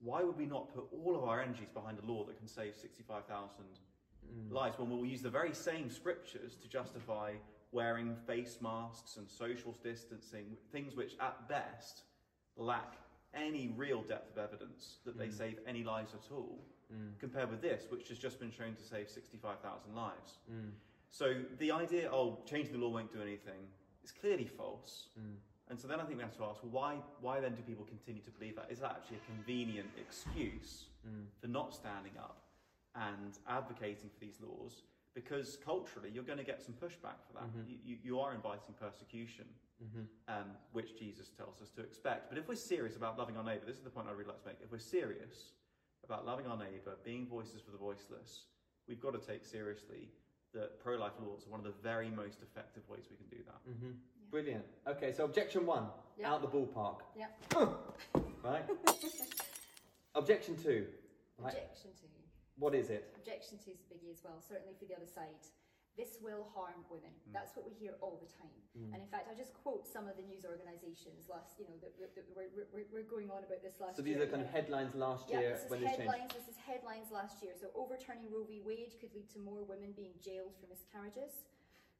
why 0.00 0.22
would 0.22 0.36
we 0.36 0.46
not 0.46 0.72
put 0.74 0.86
all 0.92 1.16
of 1.16 1.24
our 1.24 1.40
energies 1.40 1.68
behind 1.74 1.98
a 1.98 2.10
law 2.10 2.24
that 2.24 2.38
can 2.38 2.48
save 2.48 2.74
65,000 2.74 3.64
mm. 4.24 4.52
lives 4.52 4.78
when 4.78 4.88
we'll 4.88 5.04
use 5.04 5.20
the 5.20 5.30
very 5.30 5.52
same 5.52 5.90
scriptures 5.90 6.56
to 6.62 6.68
justify 6.68 7.32
wearing 7.72 8.16
face 8.26 8.58
masks 8.60 9.16
and 9.16 9.28
social 9.28 9.76
distancing, 9.82 10.56
things 10.72 10.96
which 10.96 11.14
at 11.20 11.48
best 11.48 12.02
lack 12.56 12.94
any 13.34 13.72
real 13.76 14.02
depth 14.02 14.36
of 14.36 14.42
evidence 14.42 14.98
that 15.04 15.18
they 15.18 15.28
mm. 15.28 15.36
save 15.36 15.58
any 15.66 15.84
lives 15.84 16.14
at 16.14 16.32
all, 16.32 16.64
Mm. 16.92 17.18
compared 17.20 17.50
with 17.50 17.62
this, 17.62 17.84
which 17.88 18.08
has 18.08 18.18
just 18.18 18.40
been 18.40 18.50
shown 18.50 18.74
to 18.74 18.82
save 18.82 19.08
65,000 19.08 19.94
lives. 19.94 20.38
Mm. 20.50 20.70
So 21.10 21.34
the 21.58 21.70
idea, 21.70 22.10
oh, 22.10 22.38
changing 22.46 22.72
the 22.72 22.78
law 22.78 22.88
won't 22.90 23.12
do 23.12 23.22
anything, 23.22 23.62
is 24.02 24.10
clearly 24.10 24.46
false. 24.46 25.08
Mm. 25.18 25.36
And 25.70 25.78
so 25.78 25.86
then 25.86 26.00
I 26.00 26.04
think 26.04 26.16
we 26.16 26.24
have 26.24 26.36
to 26.38 26.44
ask, 26.44 26.62
well, 26.64 26.72
why, 26.72 26.96
why 27.20 27.38
then 27.38 27.54
do 27.54 27.62
people 27.62 27.84
continue 27.84 28.22
to 28.22 28.30
believe 28.30 28.56
that? 28.56 28.66
Is 28.70 28.80
that 28.80 28.90
actually 28.90 29.18
a 29.18 29.32
convenient 29.32 29.90
excuse 29.96 30.86
for 31.40 31.46
not 31.46 31.72
standing 31.72 32.12
up 32.18 32.42
and 32.96 33.38
advocating 33.48 34.10
for 34.10 34.18
these 34.18 34.38
laws? 34.42 34.82
Because 35.14 35.58
culturally, 35.64 36.10
you're 36.12 36.24
going 36.24 36.38
to 36.38 36.44
get 36.44 36.60
some 36.60 36.74
pushback 36.74 37.22
for 37.26 37.34
that. 37.34 37.46
Mm-hmm. 37.46 37.70
You, 37.70 37.76
you, 37.84 37.96
you 38.02 38.20
are 38.20 38.34
inviting 38.34 38.74
persecution, 38.80 39.44
mm-hmm. 39.82 40.02
um, 40.26 40.50
which 40.72 40.98
Jesus 40.98 41.30
tells 41.36 41.62
us 41.62 41.70
to 41.70 41.82
expect. 41.82 42.30
But 42.30 42.38
if 42.38 42.48
we're 42.48 42.56
serious 42.56 42.96
about 42.96 43.16
loving 43.16 43.36
our 43.36 43.44
neighbour, 43.44 43.66
this 43.66 43.76
is 43.76 43.82
the 43.82 43.90
point 43.90 44.08
I'd 44.08 44.16
really 44.16 44.30
like 44.30 44.42
to 44.42 44.48
make. 44.48 44.58
If 44.62 44.72
we're 44.72 44.78
serious 44.78 45.52
about 46.10 46.26
loving 46.26 46.46
our 46.46 46.56
neighbour, 46.56 46.96
being 47.04 47.24
voices 47.24 47.60
for 47.64 47.70
the 47.70 47.78
voiceless, 47.78 48.46
we've 48.88 49.00
got 49.00 49.12
to 49.14 49.24
take 49.24 49.44
seriously 49.44 50.08
that 50.52 50.80
pro 50.82 50.96
life 50.96 51.12
laws 51.24 51.46
are 51.46 51.50
one 51.50 51.60
of 51.60 51.64
the 51.64 51.74
very 51.84 52.10
most 52.10 52.42
effective 52.42 52.82
ways 52.88 53.04
we 53.08 53.16
can 53.16 53.26
do 53.30 53.44
that. 53.46 53.70
Mm-hmm. 53.70 53.92
Brilliant. 54.28 54.64
Okay, 54.88 55.12
so 55.12 55.24
objection 55.24 55.64
one, 55.66 55.86
Yeah. 56.18 56.32
out 56.32 56.42
the 56.42 56.48
ballpark. 56.48 56.98
Yeah. 57.16 57.26
Right? 58.42 58.64
objection 60.14 60.56
two. 60.56 60.86
Right. 61.38 61.52
Objection 61.52 61.90
to. 61.92 62.06
What 62.58 62.74
is 62.74 62.88
it? 62.88 63.12
Objection 63.16 63.58
to 63.58 63.70
is 63.70 63.80
a 63.84 63.94
biggie 63.94 64.10
as 64.10 64.22
well, 64.24 64.40
certainly 64.40 64.72
for 64.78 64.86
the 64.86 64.96
other 64.96 65.04
side. 65.04 65.28
This 65.98 66.16
will 66.22 66.46
harm 66.54 66.86
women. 66.88 67.12
That's 67.34 67.52
what 67.58 67.66
we 67.66 67.74
hear 67.74 67.98
all 68.00 68.16
the 68.22 68.30
time. 68.30 68.54
And 68.94 69.02
in 69.02 69.10
fact, 69.10 69.26
I'll 69.28 69.36
just 69.36 69.52
quote 69.52 69.84
some 69.84 70.06
of 70.06 70.14
the 70.14 70.22
news 70.22 70.46
organisations 70.46 71.26
last, 71.26 71.58
you 71.58 71.66
know, 71.66 71.76
that, 71.82 71.92
that, 71.98 72.14
that 72.14 72.24
we're, 72.32 72.48
we're, 72.72 72.86
we're 72.88 73.10
going 73.10 73.28
on 73.28 73.42
about 73.42 73.60
this 73.60 73.76
last 73.82 73.98
So 73.98 74.02
these 74.06 74.16
year. 74.16 74.24
are 74.24 74.30
kind 74.30 74.40
of 74.46 74.48
headlines 74.48 74.94
last 74.94 75.26
Yeah, 75.28 75.42
year 75.42 75.58
this 75.58 75.66
is 75.66 75.82
headlines. 75.84 76.30
This 76.32 76.48
is 76.48 76.56
headlines 76.56 77.10
last 77.10 77.42
year. 77.42 77.52
So 77.58 77.68
overturning 77.74 78.30
Roe 78.30 78.46
v. 78.46 78.62
Wade 78.62 78.94
could 79.02 79.10
lead 79.12 79.28
to 79.34 79.42
more 79.42 79.66
women 79.66 79.90
being 79.92 80.14
jailed 80.22 80.54
for 80.56 80.70
miscarriages. 80.70 81.44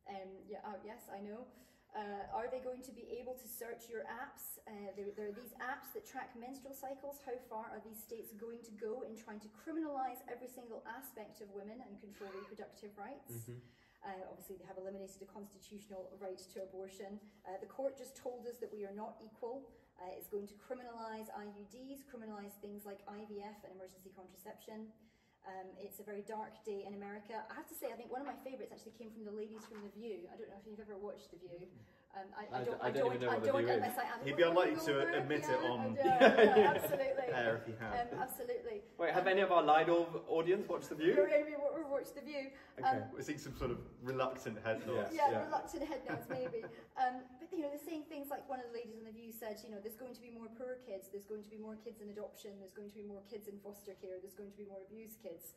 Um, 0.08 0.30
yeah, 0.48 0.62
uh, 0.64 0.78
yes, 0.86 1.10
I 1.10 1.20
know. 1.20 1.44
Uh, 1.90 2.22
are 2.30 2.46
they 2.46 2.62
going 2.62 2.86
to 2.86 2.94
be 2.94 3.10
able 3.18 3.34
to 3.34 3.50
search 3.50 3.90
your 3.90 4.06
apps? 4.06 4.62
Uh, 4.70 4.94
there, 4.94 5.10
there 5.18 5.26
are 5.26 5.34
these 5.34 5.50
apps 5.58 5.90
that 5.90 6.06
track 6.06 6.30
menstrual 6.38 6.70
cycles. 6.70 7.18
How 7.26 7.34
far 7.50 7.66
are 7.74 7.82
these 7.82 7.98
states 7.98 8.30
going 8.38 8.62
to 8.62 8.72
go 8.78 9.02
in 9.02 9.18
trying 9.18 9.42
to 9.42 9.50
criminalise 9.58 10.22
every 10.30 10.46
single 10.46 10.86
aspect 10.86 11.42
of 11.42 11.50
women 11.50 11.82
and 11.82 11.98
control 11.98 12.30
reproductive 12.30 12.94
rights? 12.94 13.50
Uh, 14.00 14.32
obviously, 14.32 14.56
they 14.56 14.64
have 14.64 14.80
eliminated 14.80 15.20
a 15.20 15.28
constitutional 15.28 16.08
right 16.16 16.40
to 16.56 16.64
abortion. 16.64 17.20
Uh, 17.44 17.60
the 17.60 17.68
court 17.68 17.96
just 18.00 18.16
told 18.16 18.48
us 18.48 18.56
that 18.56 18.72
we 18.72 18.88
are 18.88 18.96
not 18.96 19.20
equal. 19.20 19.68
Uh, 20.00 20.08
it's 20.16 20.32
going 20.32 20.48
to 20.48 20.56
criminalise 20.56 21.28
IUDs, 21.36 22.08
criminalise 22.08 22.56
things 22.64 22.88
like 22.88 23.04
IVF 23.04 23.60
and 23.60 23.76
emergency 23.76 24.08
contraception. 24.16 24.88
Um, 25.44 25.68
it's 25.76 26.00
a 26.00 26.04
very 26.04 26.24
dark 26.24 26.56
day 26.64 26.84
in 26.88 26.96
America. 26.96 27.44
I 27.48 27.54
have 27.56 27.68
to 27.68 27.76
say, 27.76 27.92
I 27.92 27.96
think 27.96 28.12
one 28.12 28.20
of 28.20 28.28
my 28.28 28.36
favourites 28.44 28.72
actually 28.72 28.96
came 28.96 29.12
from 29.12 29.24
the 29.24 29.32
ladies 29.32 29.64
from 29.68 29.84
The 29.84 29.92
View. 29.92 30.28
I 30.28 30.36
don't 30.36 30.48
know 30.48 30.60
if 30.60 30.68
you've 30.68 30.80
ever 30.80 30.96
watched 31.00 31.32
The 31.32 31.40
View. 31.40 31.68
Um, 32.10 32.26
I, 32.34 32.42
I 32.42 32.60
I, 32.60 32.64
don't, 32.64 32.74
d- 32.74 32.82
I 32.82 32.90
don't 32.90 33.06
even 33.14 33.20
know 33.22 33.30
I 33.30 33.34
what 33.38 33.42
The 33.46 33.52
don't, 33.54 33.70
is. 33.70 33.76
unless 33.78 33.98
I 33.98 34.02
am. 34.02 34.18
He'd 34.26 34.34
be 34.36 34.42
unlikely 34.42 34.82
gonna 34.82 35.06
to 35.06 35.18
admit 35.22 35.46
it 35.46 35.60
on- 35.62 35.94
I 35.94 36.02
yeah, 36.58 36.74
absolutely. 36.74 37.26
Air 37.30 37.62
if 37.62 37.64
he 37.70 37.74
had. 37.78 38.10
Um, 38.10 38.18
absolutely. 38.18 38.82
Wait, 38.98 39.14
have 39.14 39.26
any 39.30 39.42
of 39.46 39.52
our 39.54 39.62
Lido 39.62 40.10
audience 40.26 40.66
watched 40.68 40.88
The 40.90 40.96
View? 40.98 41.14
We're, 41.14 41.30
we're, 41.30 41.62
we're 41.70 41.86
watched 41.86 42.18
The 42.18 42.22
View. 42.26 42.50
Okay. 42.82 42.88
Um, 42.98 43.02
We're 43.14 43.22
seeing 43.22 43.38
some 43.38 43.54
sort 43.56 43.70
of 43.70 43.78
reluctant 44.02 44.58
head 44.66 44.82
nods. 44.90 45.14
yeah, 45.14 45.30
yeah. 45.30 45.44
reluctant 45.46 45.86
head 45.86 46.02
nods 46.10 46.26
maybe. 46.28 46.66
um, 46.98 47.22
but 47.38 47.46
you 47.54 47.62
know, 47.62 47.70
they're 47.70 47.86
saying 47.86 48.02
things 48.10 48.26
like 48.26 48.42
one 48.50 48.58
of 48.58 48.66
the 48.66 48.74
ladies 48.74 48.98
on 48.98 49.06
the 49.06 49.14
View 49.14 49.30
said, 49.30 49.62
you 49.62 49.70
know, 49.70 49.78
there's 49.78 49.94
going 49.96 50.12
to 50.14 50.20
be 50.20 50.34
more 50.34 50.50
poor 50.58 50.82
kids, 50.82 51.06
there's 51.14 51.30
going 51.30 51.46
to 51.46 51.50
be 51.50 51.62
more 51.62 51.78
kids 51.78 52.02
in 52.02 52.10
adoption, 52.10 52.58
there's 52.58 52.74
going 52.74 52.90
to 52.90 52.98
be 52.98 53.06
more 53.06 53.22
kids 53.30 53.46
in 53.46 53.54
foster 53.62 53.94
care, 54.02 54.18
there's 54.18 54.34
going 54.34 54.50
to 54.50 54.58
be 54.58 54.66
more 54.66 54.82
abused 54.90 55.22
kids. 55.22 55.54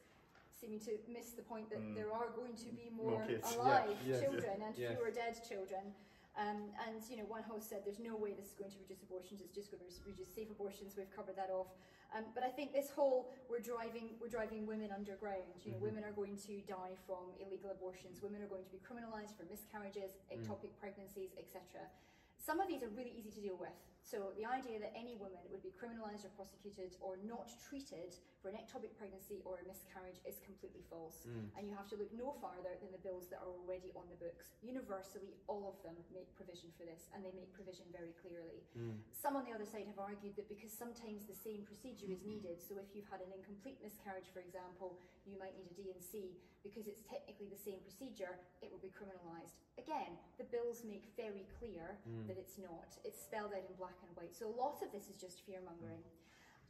Seeming 0.53 0.79
to 0.85 0.95
miss 1.09 1.33
the 1.33 1.41
point 1.41 1.67
that 1.73 1.81
Mm. 1.81 1.97
there 1.97 2.13
are 2.13 2.29
going 2.37 2.53
to 2.61 2.69
be 2.77 2.87
More 2.93 3.19
more, 3.19 3.25
alive 3.25 3.89
Yeah. 4.05 4.13
Yes. 4.15 4.21
children 4.21 4.55
and 4.63 4.73
Yes. 4.77 4.93
fewer 4.95 5.09
dead 5.11 5.33
children. 5.43 5.91
Um, 6.35 6.73
and 6.87 6.97
you 7.09 7.17
know, 7.17 7.25
one 7.29 7.43
host 7.43 7.69
said, 7.69 7.81
"There's 7.85 7.99
no 7.99 8.15
way 8.17 8.33
this 8.33 8.47
is 8.47 8.55
going 8.57 8.71
to 8.71 8.79
reduce 8.79 9.03
abortions. 9.03 9.41
It's 9.41 9.53
just 9.53 9.69
going 9.69 9.83
to 9.85 9.91
reduce 10.05 10.33
safe 10.33 10.49
abortions." 10.49 10.97
We've 10.97 11.11
covered 11.13 11.35
that 11.37 11.49
off. 11.53 11.67
Um, 12.15 12.25
but 12.33 12.43
I 12.43 12.49
think 12.49 12.73
this 12.73 12.89
whole 12.89 13.29
we're 13.49 13.59
driving 13.61 14.17
we're 14.21 14.29
driving 14.33 14.65
women 14.65 14.91
underground. 14.91 15.61
You 15.65 15.71
know, 15.71 15.77
Mhm. 15.77 15.81
women 15.93 16.03
are 16.03 16.11
going 16.11 16.37
to 16.49 16.61
die 16.61 16.95
from 17.05 17.33
illegal 17.39 17.69
abortions. 17.71 18.21
Women 18.21 18.41
are 18.41 18.47
going 18.47 18.63
to 18.65 18.71
be 18.71 18.79
criminalised 18.79 19.33
for 19.37 19.43
miscarriages, 19.45 20.11
ectopic 20.31 20.75
pregnancies, 20.79 21.31
etc. 21.37 21.89
Some 22.37 22.59
of 22.59 22.67
these 22.67 22.81
are 22.83 22.89
really 22.89 23.11
easy 23.11 23.31
to 23.31 23.41
deal 23.41 23.55
with. 23.57 23.73
So 24.03 24.35
the 24.35 24.43
idea 24.43 24.77
that 24.83 24.91
any 24.93 25.15
woman 25.15 25.39
would 25.47 25.63
be 25.63 25.71
criminalised 25.71 26.27
or 26.27 26.31
prosecuted 26.35 26.99
or 26.99 27.15
not 27.23 27.47
treated 27.63 28.13
for 28.43 28.51
an 28.51 28.59
ectopic 28.59 28.91
pregnancy 28.99 29.39
or 29.47 29.63
a 29.63 29.65
miscarriage 29.65 30.19
is 30.27 30.43
completely 30.43 30.83
false. 30.91 31.23
Mm. 31.23 31.47
And 31.55 31.61
you 31.71 31.73
have 31.79 31.87
to 31.89 31.97
look 31.97 32.11
no 32.11 32.35
farther 32.43 32.75
than 32.83 32.91
the 32.91 32.99
bills 32.99 33.31
that 33.31 33.39
are 33.39 33.47
already 33.47 33.95
on 33.95 34.03
the 34.11 34.19
books. 34.19 34.51
Universally, 34.59 35.39
all 35.47 35.71
of 35.71 35.79
them 35.87 35.95
make 36.11 36.27
provision 36.35 36.67
for 36.75 36.83
this, 36.83 37.07
and 37.15 37.23
they 37.23 37.31
make 37.31 37.49
provision 37.55 37.87
very 37.95 38.11
clearly. 38.19 38.59
Mm. 38.75 38.99
Some 39.15 39.39
on 39.39 39.47
the 39.47 39.55
other 39.55 39.65
side 39.65 39.87
have 39.87 39.97
argued 40.03 40.35
that 40.35 40.51
because 40.51 40.75
sometimes 40.75 41.23
the 41.23 41.39
same 41.39 41.63
procedure 41.63 42.11
is 42.11 42.19
needed, 42.27 42.59
so 42.59 42.75
if 42.75 42.91
you've 42.91 43.07
had 43.07 43.23
an 43.23 43.31
incomplete 43.31 43.79
miscarriage, 43.79 44.27
for 44.35 44.43
example, 44.43 44.99
you 45.23 45.39
might 45.39 45.55
need 45.55 45.71
a 45.71 45.75
D&C, 45.79 46.35
because 46.59 46.91
it's 46.91 47.07
technically 47.07 47.47
the 47.47 47.59
same 47.59 47.79
procedure, 47.87 48.35
it 48.59 48.67
will 48.67 48.83
be 48.83 48.91
criminalised. 48.91 49.55
Again, 49.79 50.19
the 50.37 50.45
bills 50.51 50.83
make 50.83 51.07
very 51.15 51.47
clear 51.57 51.95
Mm. 52.03 52.27
that 52.27 52.37
it's 52.37 52.59
not. 52.59 52.99
It's 53.07 53.19
spelled 53.23 53.53
out 53.55 53.63
in 53.63 53.73
black 53.79 53.92
and 54.01 54.09
white. 54.17 54.33
So 54.33 54.49
a 54.49 54.55
lot 54.57 54.81
of 54.81 54.89
this 54.91 55.09
is 55.11 55.17
just 55.21 55.45
fear 55.45 55.61
mongering. 55.61 56.01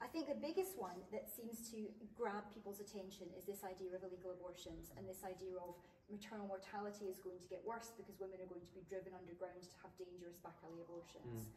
I 0.04 0.08
think 0.12 0.28
the 0.28 0.36
biggest 0.36 0.76
one 0.76 1.00
that 1.16 1.32
seems 1.32 1.72
to 1.72 1.88
grab 2.18 2.44
people's 2.52 2.84
attention 2.84 3.32
is 3.40 3.48
this 3.48 3.64
idea 3.64 3.96
of 3.96 4.04
illegal 4.04 4.36
abortions 4.36 4.92
and 5.00 5.08
this 5.08 5.24
idea 5.24 5.56
of 5.64 5.80
maternal 6.12 6.44
mortality 6.52 7.08
is 7.08 7.24
going 7.24 7.40
to 7.40 7.48
get 7.48 7.64
worse 7.64 7.96
because 7.96 8.20
women 8.20 8.36
are 8.44 8.50
going 8.52 8.66
to 8.68 8.74
be 8.76 8.84
driven 8.84 9.16
underground 9.16 9.64
to 9.64 9.78
have 9.80 9.96
dangerous 9.96 10.44
back 10.44 10.60
alley 10.68 10.84
abortions. 10.84 11.48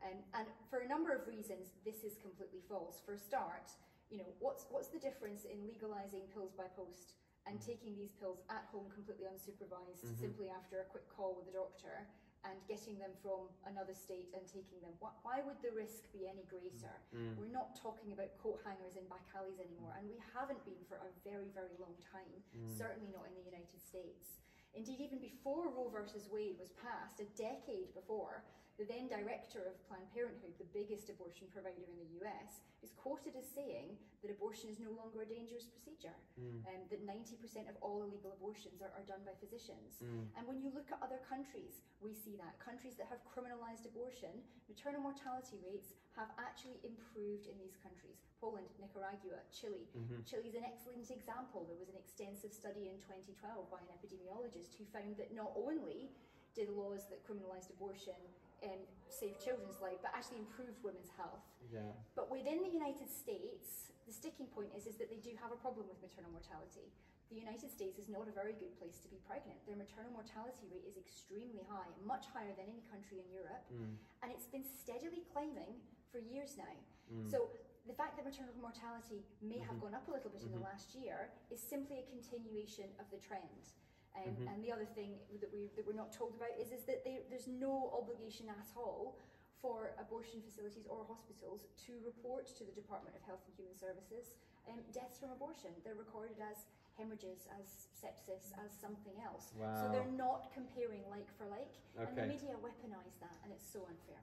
Um, 0.00 0.18
and 0.34 0.48
for 0.72 0.80
a 0.80 0.88
number 0.88 1.12
of 1.12 1.28
reasons, 1.28 1.76
this 1.84 2.00
is 2.00 2.16
completely 2.16 2.64
false. 2.64 2.96
For 3.04 3.12
a 3.12 3.20
start, 3.20 3.68
you 4.08 4.18
know, 4.24 4.30
what's, 4.40 4.64
what's 4.72 4.88
the 4.88 4.98
difference 4.98 5.44
in 5.44 5.60
legalising 5.68 6.32
pills 6.32 6.56
by 6.56 6.72
post 6.72 7.12
and 7.44 7.60
taking 7.60 7.92
these 7.94 8.14
pills 8.16 8.40
at 8.48 8.64
home 8.72 8.88
completely 8.94 9.26
unsupervised, 9.28 10.00
Mhm. 10.06 10.16
simply 10.18 10.48
after 10.48 10.80
a 10.80 10.86
quick 10.88 11.04
call 11.12 11.34
with 11.36 11.46
a 11.52 11.54
doctor, 11.54 12.08
and 12.42 12.58
getting 12.66 12.98
them 12.98 13.14
from 13.22 13.46
another 13.70 13.94
state 13.94 14.30
and 14.34 14.42
taking 14.46 14.82
them? 14.82 14.90
Why, 14.98 15.14
why 15.22 15.36
would 15.46 15.62
the 15.62 15.70
risk 15.70 16.10
be 16.10 16.26
any 16.26 16.42
greater? 16.50 16.90
Mm. 17.14 17.38
We're 17.38 17.54
not 17.54 17.78
talking 17.78 18.10
about 18.12 18.34
coat 18.42 18.58
hangers 18.66 18.98
in 18.98 19.06
back 19.06 19.24
alleys 19.34 19.62
anymore, 19.62 19.94
and 19.94 20.10
we 20.10 20.18
haven't 20.34 20.62
been 20.66 20.82
for 20.90 20.98
a 20.98 21.10
very, 21.22 21.50
very 21.54 21.74
long 21.78 21.94
time, 22.02 22.42
Mm. 22.52 22.68
certainly 22.74 23.08
not 23.14 23.26
in 23.30 23.34
the 23.38 23.46
United 23.46 23.78
States. 23.80 24.42
Indeed, 24.74 25.00
even 25.00 25.18
before 25.20 25.68
Roe 25.68 25.88
versus 25.92 26.28
Wade 26.32 26.56
was 26.58 26.72
passed, 26.72 27.20
a 27.20 27.28
decade 27.36 27.92
before, 27.94 28.42
the 28.82 28.90
then 28.90 29.06
director 29.06 29.62
of 29.70 29.78
Planned 29.86 30.10
Parenthood, 30.10 30.58
the 30.58 30.66
biggest 30.74 31.06
abortion 31.06 31.46
provider 31.54 31.86
in 31.86 31.94
the 32.02 32.10
US, 32.26 32.66
is 32.82 32.90
quoted 32.98 33.38
as 33.38 33.46
saying 33.46 33.94
that 34.26 34.34
abortion 34.34 34.66
is 34.74 34.82
no 34.82 34.90
longer 34.98 35.22
a 35.22 35.28
dangerous 35.30 35.70
procedure, 35.70 36.18
Mm. 36.34 36.66
and 36.66 36.80
that 36.90 37.06
90% 37.06 37.70
of 37.70 37.78
all 37.78 38.02
illegal 38.02 38.32
abortions 38.34 38.82
are, 38.82 38.90
are 38.98 39.06
done 39.06 39.22
by 39.22 39.34
physicians. 39.38 40.02
Mm. 40.02 40.26
And 40.34 40.42
when 40.50 40.58
you 40.58 40.74
look 40.74 40.90
at 40.90 40.98
other 40.98 41.22
countries, 41.22 41.78
we 42.02 42.10
see 42.10 42.34
that. 42.42 42.58
Countries 42.58 42.98
that 42.98 43.06
have 43.06 43.22
criminalised 43.30 43.86
abortion, 43.86 44.42
maternal 44.66 45.00
mortality 45.00 45.62
rates 45.62 45.94
have 46.18 46.34
actually 46.42 46.82
improved 46.82 47.46
in 47.46 47.54
these 47.62 47.78
countries. 47.78 48.18
Poland, 48.42 48.66
Nicaragua, 48.82 49.38
Chile. 49.54 49.86
Mhm. 49.94 50.26
Chile 50.26 50.48
is 50.50 50.56
an 50.58 50.64
excellent 50.64 51.08
example. 51.08 51.62
There 51.70 51.78
was 51.78 51.88
an 51.88 51.94
extensive 51.96 52.52
study 52.52 52.88
in 52.90 52.98
2012 53.06 53.70
by 53.70 53.78
an 53.78 53.90
epidemiologist 53.94 54.74
who 54.74 54.84
found 54.86 55.16
that 55.18 55.30
not 55.30 55.52
only 55.54 56.10
did 56.54 56.68
laws 56.68 57.06
that 57.08 57.22
criminalised 57.24 57.70
abortion 57.70 58.18
um, 58.64 58.80
save 59.08 59.38
children's 59.42 59.80
lives, 59.82 60.00
but 60.02 60.10
actually 60.14 60.38
improved 60.38 60.78
women's 60.82 61.10
health. 61.18 61.42
Yeah. 61.72 61.92
But 62.14 62.30
within 62.30 62.62
the 62.62 62.70
United 62.70 63.10
States, 63.10 63.90
the 64.06 64.12
sticking 64.12 64.46
point 64.50 64.70
is, 64.76 64.86
is 64.86 64.96
that 64.98 65.10
they 65.10 65.18
do 65.22 65.34
have 65.42 65.50
a 65.52 65.58
problem 65.58 65.86
with 65.88 65.98
maternal 66.02 66.30
mortality. 66.30 66.90
The 67.30 67.38
United 67.40 67.70
States 67.72 67.96
is 67.98 68.08
not 68.12 68.28
a 68.28 68.34
very 68.34 68.52
good 68.52 68.76
place 68.76 69.00
to 69.00 69.08
be 69.08 69.16
pregnant. 69.24 69.56
Their 69.64 69.76
maternal 69.78 70.12
mortality 70.12 70.68
rate 70.68 70.84
is 70.84 70.96
extremely 71.00 71.64
high, 71.64 71.88
much 72.04 72.28
higher 72.28 72.52
than 72.52 72.68
any 72.68 72.84
country 72.92 73.24
in 73.24 73.28
Europe, 73.32 73.64
Mm. 73.72 73.96
and 74.22 74.28
it's 74.32 74.46
been 74.46 74.64
steadily 74.64 75.24
climbing 75.32 75.80
for 76.12 76.18
years 76.20 76.58
now. 76.60 76.76
Mm. 77.10 77.30
So 77.30 77.48
the 77.88 77.94
fact 77.94 78.16
that 78.20 78.24
maternal 78.28 78.52
mortality 78.60 79.24
may 79.40 79.58
have 79.58 79.76
Mhm. 79.76 79.80
gone 79.80 79.94
up 79.94 80.06
a 80.08 80.12
little 80.12 80.30
bit 80.30 80.42
in 80.44 80.52
the 80.52 80.58
Mhm. 80.60 80.68
last 80.70 80.94
year 80.94 81.32
is 81.50 81.58
simply 81.60 81.98
a 81.98 82.02
continuation 82.14 82.92
of 83.00 83.08
the 83.10 83.18
trend. 83.18 83.72
Um, 84.14 84.22
Mhm. 84.36 84.48
And 84.54 84.64
the 84.64 84.70
other 84.72 84.84
thing 84.84 85.18
that 85.40 85.50
we 85.52 85.68
that 85.76 85.86
we're 85.86 85.94
not 86.04 86.12
told 86.12 86.34
about 86.34 86.52
is 86.58 86.70
is 86.72 86.84
that 86.84 87.02
they, 87.04 87.24
there's 87.30 87.48
no 87.48 87.90
obligation 88.00 88.48
at 88.48 88.68
all 88.76 89.16
for 89.60 89.94
abortion 89.98 90.42
facilities 90.42 90.86
or 90.86 91.04
hospitals 91.04 91.66
to 91.86 91.92
report 92.04 92.46
to 92.58 92.64
the 92.64 92.72
Department 92.72 93.14
of 93.16 93.22
Health 93.22 93.40
and 93.46 93.54
Human 93.56 93.76
Services 93.76 94.34
um, 94.68 94.80
deaths 94.92 95.18
from 95.18 95.30
abortion. 95.30 95.70
They're 95.84 95.94
recorded 95.94 96.36
as 96.40 96.66
hemorrhages, 96.98 97.46
as 97.58 97.88
sepsis, 97.96 98.52
as 98.64 98.70
something 98.72 99.14
else. 99.24 99.52
Wow. 99.58 99.80
So 99.80 99.92
they're 99.92 100.12
not 100.26 100.52
comparing 100.52 101.02
like 101.10 101.28
for 101.38 101.46
like, 101.46 101.72
and 101.96 102.16
the 102.16 102.26
media 102.26 102.54
weaponise 102.60 103.18
that, 103.20 103.36
and 103.44 103.52
it's 103.52 103.66
so 103.66 103.80
unfair. 103.88 104.20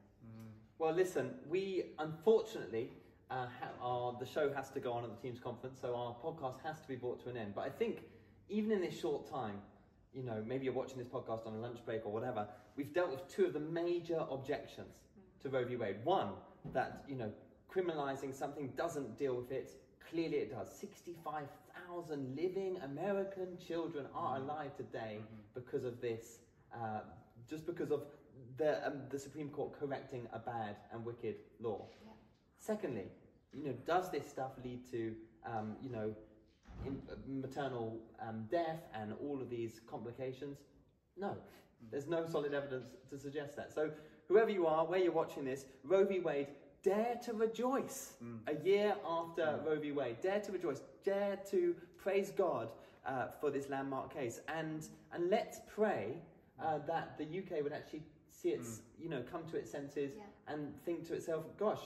Well, 0.78 0.94
listen, 0.94 1.40
we 1.50 1.94
unfortunately 2.00 2.92
uh, 3.32 3.48
ha- 3.48 3.72
our, 3.82 4.18
the 4.20 4.26
show 4.26 4.52
has 4.54 4.70
to 4.72 4.80
go 4.80 4.92
on 4.94 5.04
at 5.04 5.10
the 5.10 5.22
team's 5.22 5.40
conference, 5.40 5.80
so 5.80 5.96
our 5.96 6.16
podcast 6.24 6.62
has 6.64 6.80
to 6.82 6.88
be 6.88 6.96
brought 6.96 7.20
to 7.24 7.30
an 7.30 7.38
end. 7.38 7.56
But 7.56 7.66
I 7.66 7.70
think 7.70 8.04
even 8.50 8.72
in 8.72 8.82
this 8.82 8.98
short 8.98 9.30
time, 9.30 9.62
you 10.14 10.24
know, 10.24 10.44
maybe 10.46 10.66
you're 10.66 10.74
watching 10.74 10.98
this 10.98 11.08
podcast 11.08 11.46
on 11.46 11.54
a 11.54 11.60
lunch 11.60 11.80
break 11.86 12.06
or 12.06 12.12
whatever, 12.12 12.48
we've 12.76 12.94
dealt 12.94 13.12
with 13.12 13.28
two 13.28 13.46
of 13.46 13.54
the 13.54 13.60
major 13.60 14.26
objections 14.30 14.96
to 15.42 15.50
Roe 15.50 15.66
v. 15.66 15.76
Wade. 15.76 15.98
One, 16.04 16.30
that, 16.74 17.04
you 17.08 17.16
know, 17.16 17.32
criminalizing 17.74 18.34
something 18.34 18.74
doesn't 18.76 19.18
deal 19.18 19.36
with 19.36 19.52
it. 19.52 19.72
Clearly 20.10 20.38
it 20.38 20.52
does. 20.52 20.70
65,000 20.80 22.36
living 22.36 22.78
American 22.84 23.58
children 23.58 24.08
are 24.16 24.38
alive 24.38 24.76
today 24.76 25.20
because 25.54 25.84
of 25.84 26.02
this, 26.02 26.40
uh, 26.74 27.02
just 27.50 27.66
because 27.66 27.92
of 27.92 28.04
the, 28.58 28.86
um, 28.86 29.02
the 29.10 29.20
Supreme 29.20 29.50
Court 29.50 29.80
correcting 29.80 30.28
a 30.34 30.40
bad 30.40 30.78
and 30.92 31.06
wicked 31.06 31.36
law. 31.60 31.86
Yeah. 32.04 32.12
Secondly, 32.58 33.06
you 33.54 33.64
know, 33.66 33.74
does 33.86 34.10
this 34.12 34.28
stuff 34.28 34.52
lead 34.64 34.90
to, 34.92 35.16
um, 35.46 35.76
you 35.82 35.90
know, 35.90 36.14
in, 36.14 36.29
maternal 37.28 38.00
um, 38.28 38.46
death 38.52 38.82
and 38.94 39.14
all 39.22 39.42
of 39.42 39.50
these 39.50 39.82
complications? 39.90 40.58
No, 41.18 41.36
there's 41.92 42.08
no 42.08 42.26
solid 42.26 42.54
evidence 42.54 42.88
to 43.10 43.18
suggest 43.18 43.56
that. 43.58 43.74
So, 43.74 43.92
whoever 44.28 44.50
you 44.50 44.68
are, 44.68 44.86
where 44.86 45.00
you're 45.00 45.12
watching 45.12 45.44
this, 45.46 45.66
Roe 45.84 46.06
v. 46.06 46.20
Wade, 46.20 46.48
dare 46.84 47.20
to 47.26 47.34
rejoice. 47.34 48.14
A 48.48 48.56
year 48.66 48.96
after 49.08 49.60
Roe 49.66 49.80
v. 49.80 49.92
Wade, 49.92 50.22
dare 50.22 50.40
to 50.42 50.52
rejoice, 50.52 50.82
dare 51.04 51.38
to 51.52 51.76
praise 51.98 52.32
God 52.32 52.72
uh, 53.06 53.28
for 53.42 53.50
this 53.52 53.70
landmark 53.70 54.14
case, 54.14 54.40
and 54.48 54.88
and 55.14 55.30
let's 55.30 55.60
pray 55.68 56.22
uh, 56.64 56.80
that 56.88 57.18
the 57.18 57.26
UK 57.26 57.64
would 57.64 57.74
actually 57.74 58.04
see 58.30 58.50
its, 58.50 58.82
you 58.98 59.10
know, 59.10 59.22
come 59.30 59.44
to 59.52 59.58
its 59.58 59.70
senses 59.72 60.14
Yeah. 60.16 60.54
and 60.54 60.74
think 60.86 61.06
to 61.08 61.14
itself, 61.14 61.44
gosh, 61.58 61.82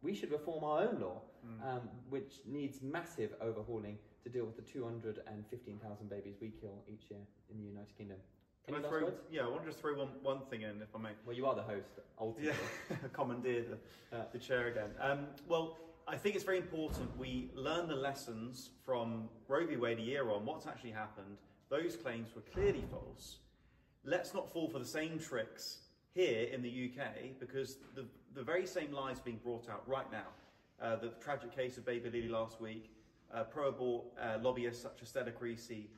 we 0.00 0.14
should 0.14 0.30
reform 0.30 0.64
our 0.64 0.80
own 0.82 1.00
law, 1.00 1.20
um, 1.66 1.80
which 2.08 2.40
needs 2.46 2.80
massive 2.82 3.34
overhauling 3.40 3.98
to 4.24 4.28
deal 4.30 4.44
with 4.44 4.56
the 4.56 4.62
215,000 4.62 6.08
babies 6.10 6.36
we 6.40 6.52
kill 6.60 6.82
each 6.88 7.10
year 7.10 7.20
in 7.50 7.58
the 7.58 7.64
United 7.64 7.96
Kingdom. 7.96 8.18
Can 8.66 8.76
Any 8.76 8.84
I 8.84 8.88
throw? 8.88 9.04
words? 9.04 9.16
Yeah, 9.30 9.42
I 9.42 9.48
want 9.48 9.62
to 9.62 9.68
just 9.68 9.80
throw 9.80 9.94
one, 9.98 10.08
one 10.22 10.40
thing 10.48 10.62
in, 10.62 10.80
if 10.82 10.94
I 10.94 10.98
may. 10.98 11.10
Well, 11.26 11.34
you 11.36 11.46
are 11.46 11.54
the 11.54 11.62
host, 11.62 11.98
ultimately. 12.20 12.52
Yeah, 12.90 12.96
commandeer 13.12 13.64
the, 14.10 14.16
Uh, 14.16 14.24
the 14.32 14.38
chair 14.38 14.68
again. 14.68 14.90
Um, 15.00 15.26
well, 15.48 15.78
I 16.06 16.16
think 16.16 16.36
it's 16.36 16.44
very 16.44 16.58
important 16.58 17.16
we 17.18 17.50
learn 17.54 17.88
the 17.88 17.96
lessons 17.96 18.70
from 18.84 19.28
Roe 19.48 19.66
v. 19.66 19.76
Wade 19.76 19.98
a 19.98 20.02
year 20.02 20.30
on. 20.30 20.44
What's 20.46 20.66
actually 20.66 20.92
happened? 20.92 21.38
Those 21.70 21.96
claims 21.96 22.34
were 22.34 22.42
clearly 22.42 22.84
false. 22.90 23.38
Let's 24.04 24.34
not 24.34 24.52
fall 24.52 24.68
for 24.68 24.78
the 24.78 24.84
same 24.84 25.18
tricks 25.18 25.78
here 26.14 26.48
in 26.52 26.62
the 26.62 26.90
UK 26.90 27.38
because 27.40 27.76
the, 27.94 28.04
the 28.34 28.42
very 28.42 28.66
same 28.66 28.92
lies 28.92 29.18
being 29.18 29.40
brought 29.42 29.68
out 29.68 29.88
right 29.88 30.10
now. 30.12 30.26
Uh, 30.80 30.96
the 30.96 31.12
tragic 31.20 31.54
case 31.54 31.78
of 31.78 31.86
Baby 31.86 32.10
Lily 32.10 32.28
last 32.28 32.60
week, 32.60 32.90
uh, 33.34 33.44
pro-abort 33.44 34.04
uh, 34.20 34.38
lobbyists 34.42 34.82
such 34.82 35.02
as 35.02 35.08
Stella 35.08 35.30
Creasy 35.30 35.90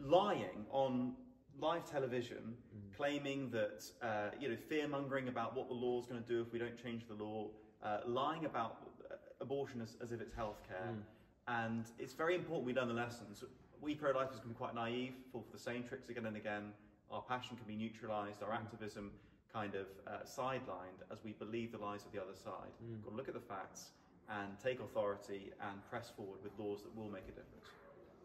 lying 0.00 0.66
on 0.70 1.14
live 1.60 1.84
television, 1.90 2.54
claiming 2.96 3.50
that 3.50 3.84
uh, 4.02 4.30
you 4.40 4.48
know 4.48 4.56
fear-mongering 4.68 5.28
about 5.28 5.56
what 5.56 5.68
the 5.68 5.74
law 5.74 6.00
is 6.00 6.06
going 6.06 6.22
to 6.22 6.28
do 6.28 6.40
if 6.40 6.52
we 6.52 6.58
don't 6.58 6.80
change 6.80 7.06
the 7.08 7.14
law, 7.14 7.48
uh, 7.82 7.98
lying 8.06 8.44
about 8.44 8.76
uh, 9.10 9.14
abortion 9.40 9.80
as, 9.80 9.96
as 10.02 10.12
if 10.12 10.20
it's 10.20 10.34
healthcare, 10.34 10.94
and 11.48 11.86
it's 11.98 12.14
very 12.14 12.34
important 12.34 12.66
we 12.66 12.74
learn 12.74 12.88
the 12.88 12.94
lessons. 12.94 13.42
We 13.80 13.94
pro-lifers 13.94 14.40
can 14.40 14.48
be 14.48 14.54
quite 14.54 14.74
naive, 14.74 15.14
fall 15.32 15.42
for 15.42 15.52
the 15.52 15.62
same 15.62 15.84
tricks 15.84 16.08
again 16.08 16.26
and 16.26 16.36
again. 16.36 16.72
Our 17.10 17.22
passion 17.22 17.56
can 17.56 17.66
be 17.66 17.76
neutralised, 17.76 18.42
our 18.42 18.52
activism 18.52 19.12
kind 19.52 19.74
of 19.74 19.86
uh, 20.06 20.24
sidelined 20.24 21.00
as 21.10 21.24
we 21.24 21.32
believe 21.32 21.72
the 21.72 21.78
lies 21.78 22.04
of 22.04 22.12
the 22.12 22.20
other 22.20 22.34
side. 22.34 22.70
We've 22.86 23.02
got 23.02 23.10
to 23.10 23.16
look 23.16 23.28
at 23.28 23.34
the 23.34 23.40
facts 23.40 23.92
and 24.30 24.58
take 24.62 24.80
authority 24.80 25.52
and 25.60 25.90
press 25.90 26.10
forward 26.16 26.38
with 26.42 26.52
laws 26.58 26.82
that 26.82 26.94
will 26.96 27.10
make 27.10 27.24
a 27.24 27.32
difference. 27.32 27.66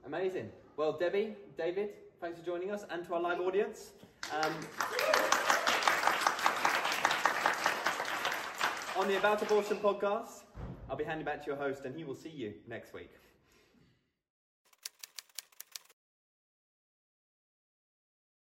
Amazing. 0.06 0.50
Well, 0.76 0.94
Debbie, 0.94 1.36
David, 1.58 1.92
thanks 2.20 2.40
for 2.40 2.46
joining 2.46 2.72
us, 2.72 2.86
and 2.90 3.06
to 3.06 3.14
our 3.14 3.22
live 3.22 3.40
audience. 3.40 3.92
Um, 4.32 4.54
on 8.98 9.08
the 9.08 9.18
About 9.18 9.42
Abortion 9.42 9.78
podcast, 9.78 10.44
I'll 10.90 10.98
be 10.98 11.04
handing 11.04 11.26
back 11.26 11.42
to 11.42 11.48
your 11.48 11.56
host, 11.56 11.86
and 11.86 11.96
he 11.96 12.04
will 12.04 12.16
see 12.16 12.30
you 12.30 12.54
next 12.68 12.94
week. 12.94 13.12